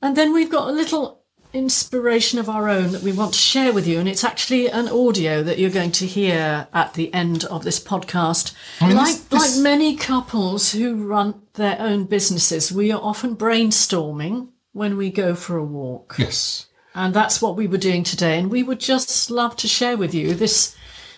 And 0.00 0.16
then 0.16 0.32
we've 0.32 0.50
got 0.50 0.68
a 0.68 0.72
little 0.72 1.21
inspiration 1.52 2.38
of 2.38 2.48
our 2.48 2.68
own 2.68 2.92
that 2.92 3.02
we 3.02 3.12
want 3.12 3.34
to 3.34 3.38
share 3.38 3.72
with 3.72 3.86
you. 3.86 3.98
And 3.98 4.08
it's 4.08 4.24
actually 4.24 4.68
an 4.70 4.88
audio 4.88 5.42
that 5.42 5.58
you're 5.58 5.70
going 5.70 5.92
to 5.92 6.06
hear 6.06 6.66
at 6.72 6.94
the 6.94 7.12
end 7.12 7.44
of 7.44 7.64
this 7.64 7.78
podcast. 7.80 8.52
mean, 8.80 8.96
like, 8.96 9.28
this- 9.28 9.56
like 9.56 9.62
many 9.62 9.96
couples 9.96 10.72
who 10.72 10.94
run 10.94 11.42
their 11.54 11.76
own 11.78 12.04
businesses, 12.04 12.72
we 12.72 12.90
are 12.90 13.00
often 13.00 13.36
brainstorming 13.36 14.48
when 14.72 14.96
we 14.96 15.10
go 15.10 15.34
for 15.34 15.56
a 15.56 15.64
walk. 15.64 16.14
Yes. 16.18 16.66
And 16.94 17.14
that's 17.14 17.40
what 17.40 17.56
we 17.56 17.66
were 17.66 17.78
doing 17.78 18.04
today. 18.04 18.38
And 18.38 18.50
we 18.50 18.62
would 18.62 18.80
just 18.80 19.30
love 19.30 19.56
to 19.56 19.68
share 19.68 19.96
with 19.96 20.14
you 20.14 20.34
this 20.34 20.74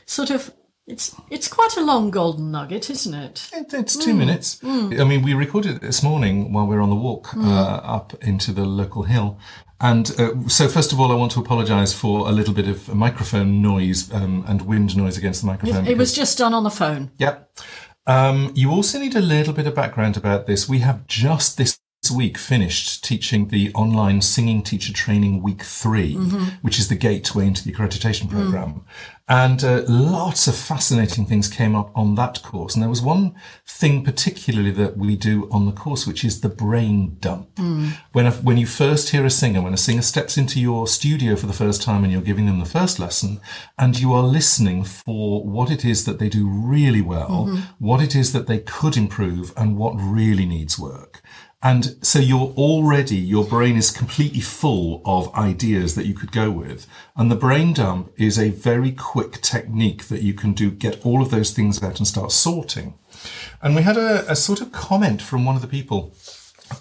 sort 0.07 0.31
of 0.31 0.53
it's 0.87 1.15
it's 1.31 1.49
quite 1.49 1.77
a 1.77 1.81
long 1.85 2.11
golden 2.11 2.51
nugget, 2.51 2.91
isn't 2.91 3.15
it? 3.15 3.49
It- 3.53 3.73
It's 3.75 3.97
two 3.97 4.15
minutes. 4.15 4.61
I 4.65 5.05
mean, 5.05 5.23
we 5.23 5.35
recorded 5.35 5.77
it 5.77 5.81
this 5.81 6.03
morning 6.03 6.53
while 6.53 6.67
we 6.67 6.75
were 6.77 6.83
on 6.83 6.91
the 6.91 6.97
walk 6.97 7.35
uh, 7.37 7.81
up 7.97 8.13
into 8.23 8.53
the 8.53 8.65
local 8.65 9.03
hill. 9.05 9.39
And 9.81 10.11
uh, 10.19 10.49
so, 10.49 10.69
first 10.69 10.93
of 10.93 11.01
all, 11.01 11.11
I 11.11 11.15
want 11.15 11.33
to 11.33 11.41
apologise 11.41 11.93
for 11.93 12.29
a 12.29 12.33
little 12.33 12.55
bit 12.55 12.69
of 12.69 12.95
microphone 12.95 13.61
noise 13.61 14.13
um, 14.15 14.45
and 14.47 14.63
wind 14.63 14.97
noise 14.97 15.19
against 15.19 15.41
the 15.43 15.47
microphone. 15.47 15.87
It 15.87 15.99
was 15.99 16.13
just 16.15 16.39
done 16.39 16.55
on 16.55 16.63
the 16.65 16.71
phone. 16.71 17.11
Yep. 17.19 17.59
Um, 18.07 18.53
you 18.55 18.71
also 18.71 18.99
need 18.99 19.15
a 19.17 19.21
little 19.21 19.53
bit 19.55 19.67
of 19.67 19.75
background 19.75 20.17
about 20.17 20.47
this. 20.47 20.69
We 20.69 20.79
have 20.81 21.07
just 21.07 21.57
this 21.57 21.79
week 22.11 22.39
finished 22.39 23.05
teaching 23.05 23.49
the 23.49 23.73
online 23.75 24.21
singing 24.21 24.63
teacher 24.63 24.93
training 24.93 25.43
week 25.43 25.63
3 25.63 26.15
mm-hmm. 26.15 26.45
which 26.63 26.79
is 26.79 26.89
the 26.89 26.95
gateway 26.95 27.47
into 27.47 27.65
the 27.65 27.73
accreditation 27.73 28.27
mm. 28.27 28.31
program. 28.31 28.85
And 29.27 29.65
uh, 29.65 29.85
lots 29.89 30.49
of 30.49 30.55
fascinating 30.55 31.25
things 31.25 31.49
came 31.49 31.75
up 31.75 31.91
on 31.97 32.15
that 32.17 32.43
course. 32.43 32.75
And 32.75 32.83
there 32.83 32.91
was 32.91 33.01
one 33.01 33.35
thing 33.67 34.05
particularly 34.05 34.71
that 34.73 34.99
we 34.99 35.17
do 35.17 35.49
on 35.51 35.65
the 35.65 35.73
course, 35.73 36.07
which 36.07 36.25
is 36.25 36.43
the 36.43 36.51
brain 36.51 37.17
dump. 37.21 37.55
Mm. 37.55 37.97
When, 38.13 38.27
a, 38.27 38.33
when 38.33 38.59
you 38.59 38.67
first 38.67 39.11
hear 39.11 39.25
a 39.25 39.31
singer, 39.31 39.63
when 39.63 39.73
a 39.73 39.79
singer 39.79 40.03
steps 40.03 40.37
into 40.37 40.61
your 40.61 40.87
studio 40.87 41.37
for 41.37 41.47
the 41.47 41.55
first 41.55 41.81
time 41.81 42.05
and 42.05 42.13
you're 42.13 42.21
giving 42.21 42.45
them 42.45 42.59
the 42.59 42.67
first 42.67 42.99
lesson, 42.99 43.41
and 43.79 43.99
you 43.99 44.13
are 44.13 44.23
listening 44.23 44.85
for 44.85 45.43
what 45.43 45.71
it 45.71 45.87
is 45.87 46.05
that 46.05 46.19
they 46.19 46.29
do 46.29 46.47
really 46.47 47.01
well, 47.01 47.47
mm-hmm. 47.49 47.61
what 47.79 48.03
it 48.03 48.15
is 48.15 48.35
that 48.35 48.47
they 48.47 48.59
could 48.59 48.95
improve, 48.95 49.55
and 49.57 49.79
what 49.79 49.95
really 49.95 50.45
needs 50.45 50.79
work. 50.79 51.23
And 51.65 51.97
so 52.03 52.19
you're 52.19 52.53
already, 52.59 53.17
your 53.17 53.45
brain 53.45 53.77
is 53.77 53.91
completely 53.91 54.43
full 54.43 55.01
of 55.07 55.35
ideas 55.35 55.95
that 55.95 56.05
you 56.05 56.13
could 56.13 56.31
go 56.31 56.51
with. 56.51 56.87
And 57.17 57.31
the 57.31 57.37
brain 57.37 57.73
dump 57.73 58.13
is 58.19 58.39
a 58.39 58.51
very 58.51 58.93
quick 58.93 59.41
technique 59.41 60.05
that 60.09 60.21
you 60.21 60.35
can 60.35 60.53
do, 60.53 60.71
get 60.71 61.05
all 61.07 61.23
of 61.23 61.31
those 61.31 61.53
things 61.53 61.83
out 61.83 61.99
and 61.99 62.07
start 62.07 62.33
sorting. 62.33 62.99
And 63.63 63.75
we 63.75 63.81
had 63.81 63.97
a, 63.97 64.31
a 64.31 64.37
sort 64.37 64.61
of 64.61 64.73
comment 64.73 65.23
from 65.23 65.47
one 65.47 65.57
of 65.57 65.63
the 65.63 65.69
people 65.69 66.15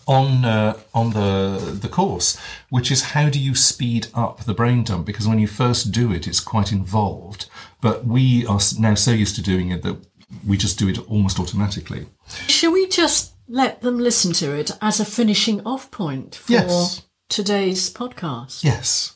on 0.08 0.44
uh, 0.44 0.78
on 0.94 1.12
the 1.12 1.78
the 1.82 1.90
course, 1.90 2.38
which 2.70 2.92
is 2.92 3.04
how 3.04 3.30
do 3.30 3.40
you 3.40 3.56
speed 3.56 4.08
up 4.14 4.44
the 4.44 4.54
brain 4.54 4.84
dump? 4.84 5.06
Because 5.06 5.28
when 5.28 5.40
you 5.40 5.48
first 5.48 5.92
do 5.92 6.12
it, 6.12 6.28
it's 6.28 6.40
quite 6.40 6.72
involved. 6.72 7.50
But 7.80 8.06
we 8.06 8.46
are 8.48 8.60
now 8.80 8.96
so 8.96 9.12
used 9.12 9.36
to 9.36 9.42
doing 9.42 9.70
it 9.72 9.84
that 9.84 9.98
we 10.46 10.58
just 10.58 10.80
do 10.80 10.90
it 10.90 11.00
almost 11.10 11.40
automatically. 11.40 12.08
Should 12.48 12.74
we 12.74 12.88
just 12.88 13.33
let 13.48 13.82
them 13.82 13.98
listen 14.00 14.34
to 14.34 14.54
it 14.58 14.72
as 14.82 15.00
a 15.00 15.06
finishing 15.06 15.62
off 15.66 15.92
point 15.92 16.36
for 16.36 16.52
Yes. 16.54 17.02
today's 17.30 17.92
podcast? 17.94 18.64
Yes. 18.64 19.16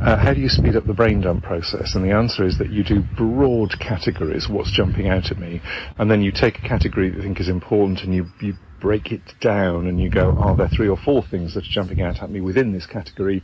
Uh, 0.00 0.16
how 0.16 0.32
do 0.32 0.40
you 0.40 0.48
speed 0.48 0.76
up 0.76 0.86
the 0.86 0.94
brain 0.94 1.20
dump 1.20 1.42
process? 1.44 1.94
And 1.94 2.02
the 2.02 2.12
answer 2.12 2.44
is 2.46 2.56
that 2.58 2.70
you 2.70 2.82
do 2.82 3.02
broad 3.18 3.78
categories, 3.80 4.48
what's 4.48 4.70
jumping 4.70 5.08
out 5.08 5.30
at 5.30 5.38
me, 5.38 5.60
and 5.98 6.10
then 6.10 6.22
you 6.22 6.32
take 6.32 6.58
a 6.58 6.62
category 6.68 7.10
that 7.10 7.16
you 7.16 7.22
think 7.22 7.38
is 7.40 7.48
important 7.50 8.02
and 8.02 8.14
you, 8.14 8.26
you 8.40 8.54
break 8.80 9.12
it 9.12 9.20
down 9.40 9.86
and 9.86 10.00
you 10.00 10.08
go, 10.08 10.30
are 10.38 10.56
there 10.56 10.68
three 10.68 10.88
or 10.88 10.96
four 10.96 11.22
things 11.22 11.52
that 11.52 11.64
are 11.64 11.70
jumping 11.70 12.00
out 12.00 12.22
at 12.22 12.30
me 12.30 12.40
within 12.40 12.72
this 12.72 12.86
category? 12.86 13.42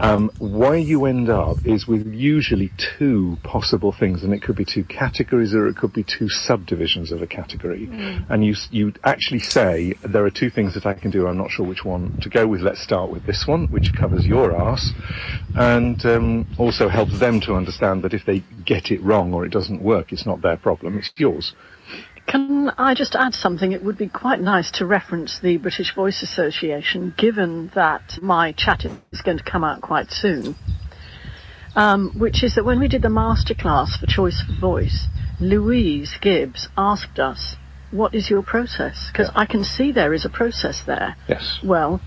Um, 0.00 0.30
where 0.40 0.76
you 0.76 1.04
end 1.04 1.28
up 1.28 1.58
is 1.66 1.86
with 1.86 2.06
usually 2.06 2.72
two 2.98 3.36
possible 3.42 3.92
things, 3.92 4.24
and 4.24 4.32
it 4.32 4.42
could 4.42 4.56
be 4.56 4.64
two 4.64 4.84
categories 4.84 5.54
or 5.54 5.68
it 5.68 5.76
could 5.76 5.92
be 5.92 6.02
two 6.02 6.28
subdivisions 6.28 7.12
of 7.12 7.20
a 7.22 7.26
category. 7.26 7.88
And 8.28 8.44
you 8.44 8.54
you 8.70 8.94
actually 9.04 9.40
say 9.40 9.94
there 10.02 10.24
are 10.24 10.30
two 10.30 10.50
things 10.50 10.74
that 10.74 10.86
I 10.86 10.94
can 10.94 11.10
do. 11.10 11.26
I'm 11.26 11.36
not 11.36 11.50
sure 11.50 11.66
which 11.66 11.84
one 11.84 12.18
to 12.22 12.30
go 12.30 12.46
with. 12.46 12.62
Let's 12.62 12.82
start 12.82 13.10
with 13.10 13.26
this 13.26 13.46
one, 13.46 13.68
which 13.68 13.92
covers 13.94 14.26
your 14.26 14.56
ass, 14.56 14.92
and 15.54 16.04
um, 16.06 16.46
also 16.58 16.88
helps 16.88 17.18
them 17.20 17.40
to 17.42 17.54
understand 17.54 18.02
that 18.02 18.14
if 18.14 18.24
they 18.24 18.42
get 18.64 18.90
it 18.90 19.02
wrong 19.02 19.34
or 19.34 19.44
it 19.44 19.52
doesn't 19.52 19.82
work, 19.82 20.12
it's 20.12 20.26
not 20.26 20.40
their 20.40 20.56
problem, 20.56 20.98
it's 20.98 21.12
yours. 21.16 21.54
Can 22.26 22.70
I 22.78 22.94
just 22.94 23.14
add 23.14 23.34
something? 23.34 23.72
It 23.72 23.84
would 23.84 23.98
be 23.98 24.08
quite 24.08 24.40
nice 24.40 24.70
to 24.72 24.86
reference 24.86 25.40
the 25.40 25.56
British 25.58 25.94
Voice 25.94 26.22
Association, 26.22 27.14
given 27.16 27.70
that 27.74 28.18
my 28.22 28.52
chat 28.52 28.84
is 29.10 29.20
going 29.22 29.38
to 29.38 29.44
come 29.44 29.64
out 29.64 29.80
quite 29.80 30.10
soon. 30.10 30.54
Um, 31.74 32.12
which 32.18 32.42
is 32.42 32.54
that 32.54 32.64
when 32.64 32.80
we 32.80 32.88
did 32.88 33.02
the 33.02 33.08
masterclass 33.08 33.98
for 33.98 34.06
Choice 34.06 34.42
for 34.42 34.60
Voice, 34.60 35.06
Louise 35.40 36.16
Gibbs 36.20 36.68
asked 36.76 37.18
us, 37.18 37.56
What 37.90 38.14
is 38.14 38.30
your 38.30 38.42
process? 38.42 39.08
Because 39.10 39.30
I 39.34 39.46
can 39.46 39.64
see 39.64 39.90
there 39.90 40.14
is 40.14 40.24
a 40.24 40.30
process 40.30 40.82
there. 40.86 41.16
Yes. 41.28 41.60
Well, 41.64 42.00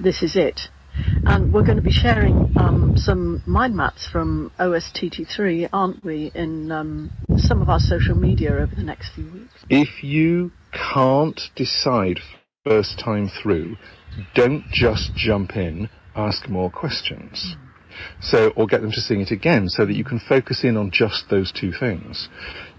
this 0.00 0.22
is 0.22 0.36
it. 0.36 0.68
And 1.24 1.52
we're 1.52 1.64
going 1.64 1.76
to 1.76 1.82
be 1.82 1.90
sharing 1.90 2.52
um, 2.56 2.96
some 2.96 3.42
mind 3.46 3.76
maps 3.76 4.08
from 4.10 4.50
OSTT3, 4.58 5.68
aren't 5.72 6.04
we, 6.04 6.30
in 6.34 6.70
um, 6.72 7.10
some 7.36 7.60
of 7.60 7.68
our 7.68 7.80
social 7.80 8.16
media 8.16 8.52
over 8.52 8.74
the 8.74 8.82
next 8.82 9.14
few 9.14 9.30
weeks? 9.30 9.64
If 9.68 10.02
you 10.02 10.52
can't 10.72 11.40
decide 11.54 12.20
first 12.64 12.98
time 12.98 13.30
through, 13.42 13.76
don't 14.34 14.64
just 14.70 15.14
jump 15.14 15.56
in, 15.56 15.88
ask 16.14 16.48
more 16.48 16.70
questions. 16.70 17.56
So, 18.20 18.52
or 18.56 18.66
get 18.66 18.80
them 18.80 18.92
to 18.92 19.00
sing 19.00 19.20
it 19.20 19.30
again 19.30 19.68
so 19.68 19.84
that 19.84 19.94
you 19.94 20.04
can 20.04 20.20
focus 20.20 20.62
in 20.62 20.76
on 20.76 20.90
just 20.92 21.30
those 21.30 21.50
two 21.52 21.72
things. 21.72 22.28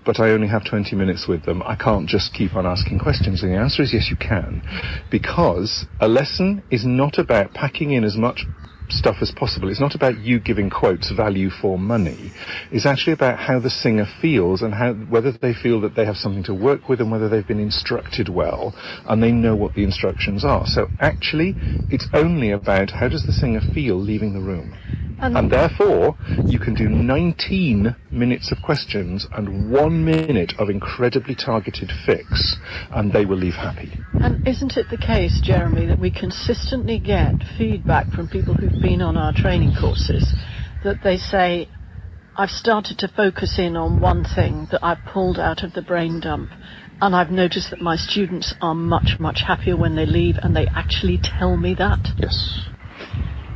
But 0.05 0.19
I 0.19 0.31
only 0.31 0.47
have 0.47 0.65
20 0.65 0.95
minutes 0.95 1.27
with 1.27 1.45
them. 1.45 1.61
I 1.63 1.75
can't 1.75 2.07
just 2.07 2.33
keep 2.33 2.55
on 2.55 2.65
asking 2.65 2.99
questions. 2.99 3.43
And 3.43 3.51
the 3.51 3.57
answer 3.57 3.83
is 3.83 3.93
yes, 3.93 4.09
you 4.09 4.15
can. 4.15 4.61
Because 5.11 5.85
a 5.99 6.07
lesson 6.07 6.63
is 6.71 6.85
not 6.85 7.17
about 7.17 7.53
packing 7.53 7.91
in 7.91 8.03
as 8.03 8.15
much 8.15 8.45
stuff 8.91 9.17
as 9.21 9.31
possible. 9.31 9.69
It's 9.69 9.79
not 9.79 9.95
about 9.95 10.17
you 10.19 10.39
giving 10.39 10.69
quotes 10.69 11.11
value 11.11 11.49
for 11.49 11.77
money. 11.77 12.31
It's 12.71 12.85
actually 12.85 13.13
about 13.13 13.39
how 13.39 13.59
the 13.59 13.69
singer 13.69 14.07
feels 14.21 14.61
and 14.61 14.73
how 14.73 14.93
whether 14.93 15.31
they 15.31 15.53
feel 15.53 15.81
that 15.81 15.95
they 15.95 16.05
have 16.05 16.17
something 16.17 16.43
to 16.43 16.53
work 16.53 16.89
with 16.89 16.99
and 16.99 17.11
whether 17.11 17.29
they've 17.29 17.47
been 17.47 17.59
instructed 17.59 18.29
well 18.29 18.73
and 19.07 19.21
they 19.21 19.31
know 19.31 19.55
what 19.55 19.75
the 19.75 19.83
instructions 19.83 20.43
are. 20.43 20.65
So 20.65 20.87
actually, 20.99 21.55
it's 21.89 22.07
only 22.13 22.51
about 22.51 22.91
how 22.91 23.07
does 23.07 23.25
the 23.25 23.33
singer 23.33 23.61
feel 23.73 23.95
leaving 23.95 24.33
the 24.33 24.41
room. 24.41 24.73
And, 25.21 25.37
And 25.37 25.51
therefore, 25.51 26.17
you 26.45 26.59
can 26.59 26.73
do 26.73 26.87
19 26.87 27.95
minutes 28.11 28.51
of 28.51 28.61
questions 28.61 29.27
and 29.33 29.71
one 29.71 30.05
minute 30.05 30.53
of 30.57 30.69
incredibly 30.69 31.35
targeted 31.35 31.91
fix, 32.05 32.57
and 32.91 33.11
they 33.11 33.25
will 33.25 33.37
leave 33.37 33.55
happy. 33.55 33.91
and 34.21 34.47
isn't 34.47 34.77
it 34.77 34.89
the 34.89 34.97
case, 34.97 35.39
Jeremy, 35.41 35.85
that 35.87 35.99
we 35.99 36.11
consistently 36.11 36.99
get 36.99 37.43
feedback 37.57 38.11
from 38.11 38.27
people 38.27 38.53
who've 38.53 38.81
been 38.81 39.01
on 39.01 39.17
our 39.17 39.33
training 39.33 39.73
courses 39.79 40.33
that 40.83 41.03
they 41.03 41.17
say, 41.17 41.67
I've 42.37 42.49
started 42.49 42.97
to 42.99 43.07
focus 43.09 43.59
in 43.59 43.75
on 43.75 43.99
one 43.99 44.23
thing 44.23 44.67
that 44.71 44.83
I've 44.83 45.03
pulled 45.11 45.37
out 45.37 45.63
of 45.63 45.73
the 45.73 45.81
brain 45.81 46.21
dump. 46.21 46.51
And 47.01 47.15
I've 47.15 47.31
noticed 47.31 47.69
that 47.69 47.81
my 47.81 47.95
students 47.95 48.53
are 48.61 48.75
much, 48.75 49.19
much 49.19 49.41
happier 49.41 49.75
when 49.75 49.95
they 49.95 50.05
leave, 50.05 50.35
and 50.41 50.55
they 50.55 50.67
actually 50.67 51.17
tell 51.21 51.57
me 51.57 51.73
that. 51.75 52.09
Yes. 52.17 52.67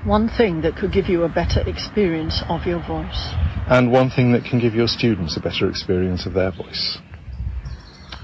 One 0.05 0.27
thing 0.27 0.63
that 0.63 0.75
could 0.75 0.91
give 0.91 1.07
you 1.07 1.23
a 1.23 1.29
better 1.29 1.61
experience 1.61 2.43
of 2.49 2.65
your 2.65 2.79
voice. 2.85 3.29
And 3.69 3.89
one 3.89 4.09
thing 4.09 4.33
that 4.33 4.43
can 4.43 4.59
give 4.59 4.75
your 4.75 4.89
students 4.89 5.37
a 5.37 5.39
better 5.39 5.69
experience 5.69 6.25
of 6.25 6.33
their 6.33 6.51
voice. 6.51 6.97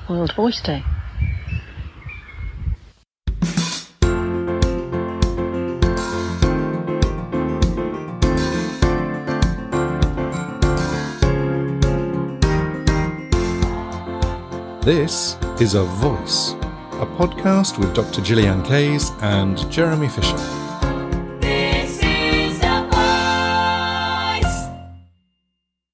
World 0.09 0.33
Voice 0.35 0.61
Day. 0.61 0.83
This 14.83 15.37
is 15.61 15.75
A 15.75 15.83
Voice, 15.85 16.51
a 16.99 17.05
podcast 17.05 17.79
with 17.79 17.95
Dr. 17.95 18.21
Gillian 18.21 18.63
Kayes 18.63 19.11
and 19.21 19.57
Jeremy 19.71 20.09
Fisher. 20.09 20.68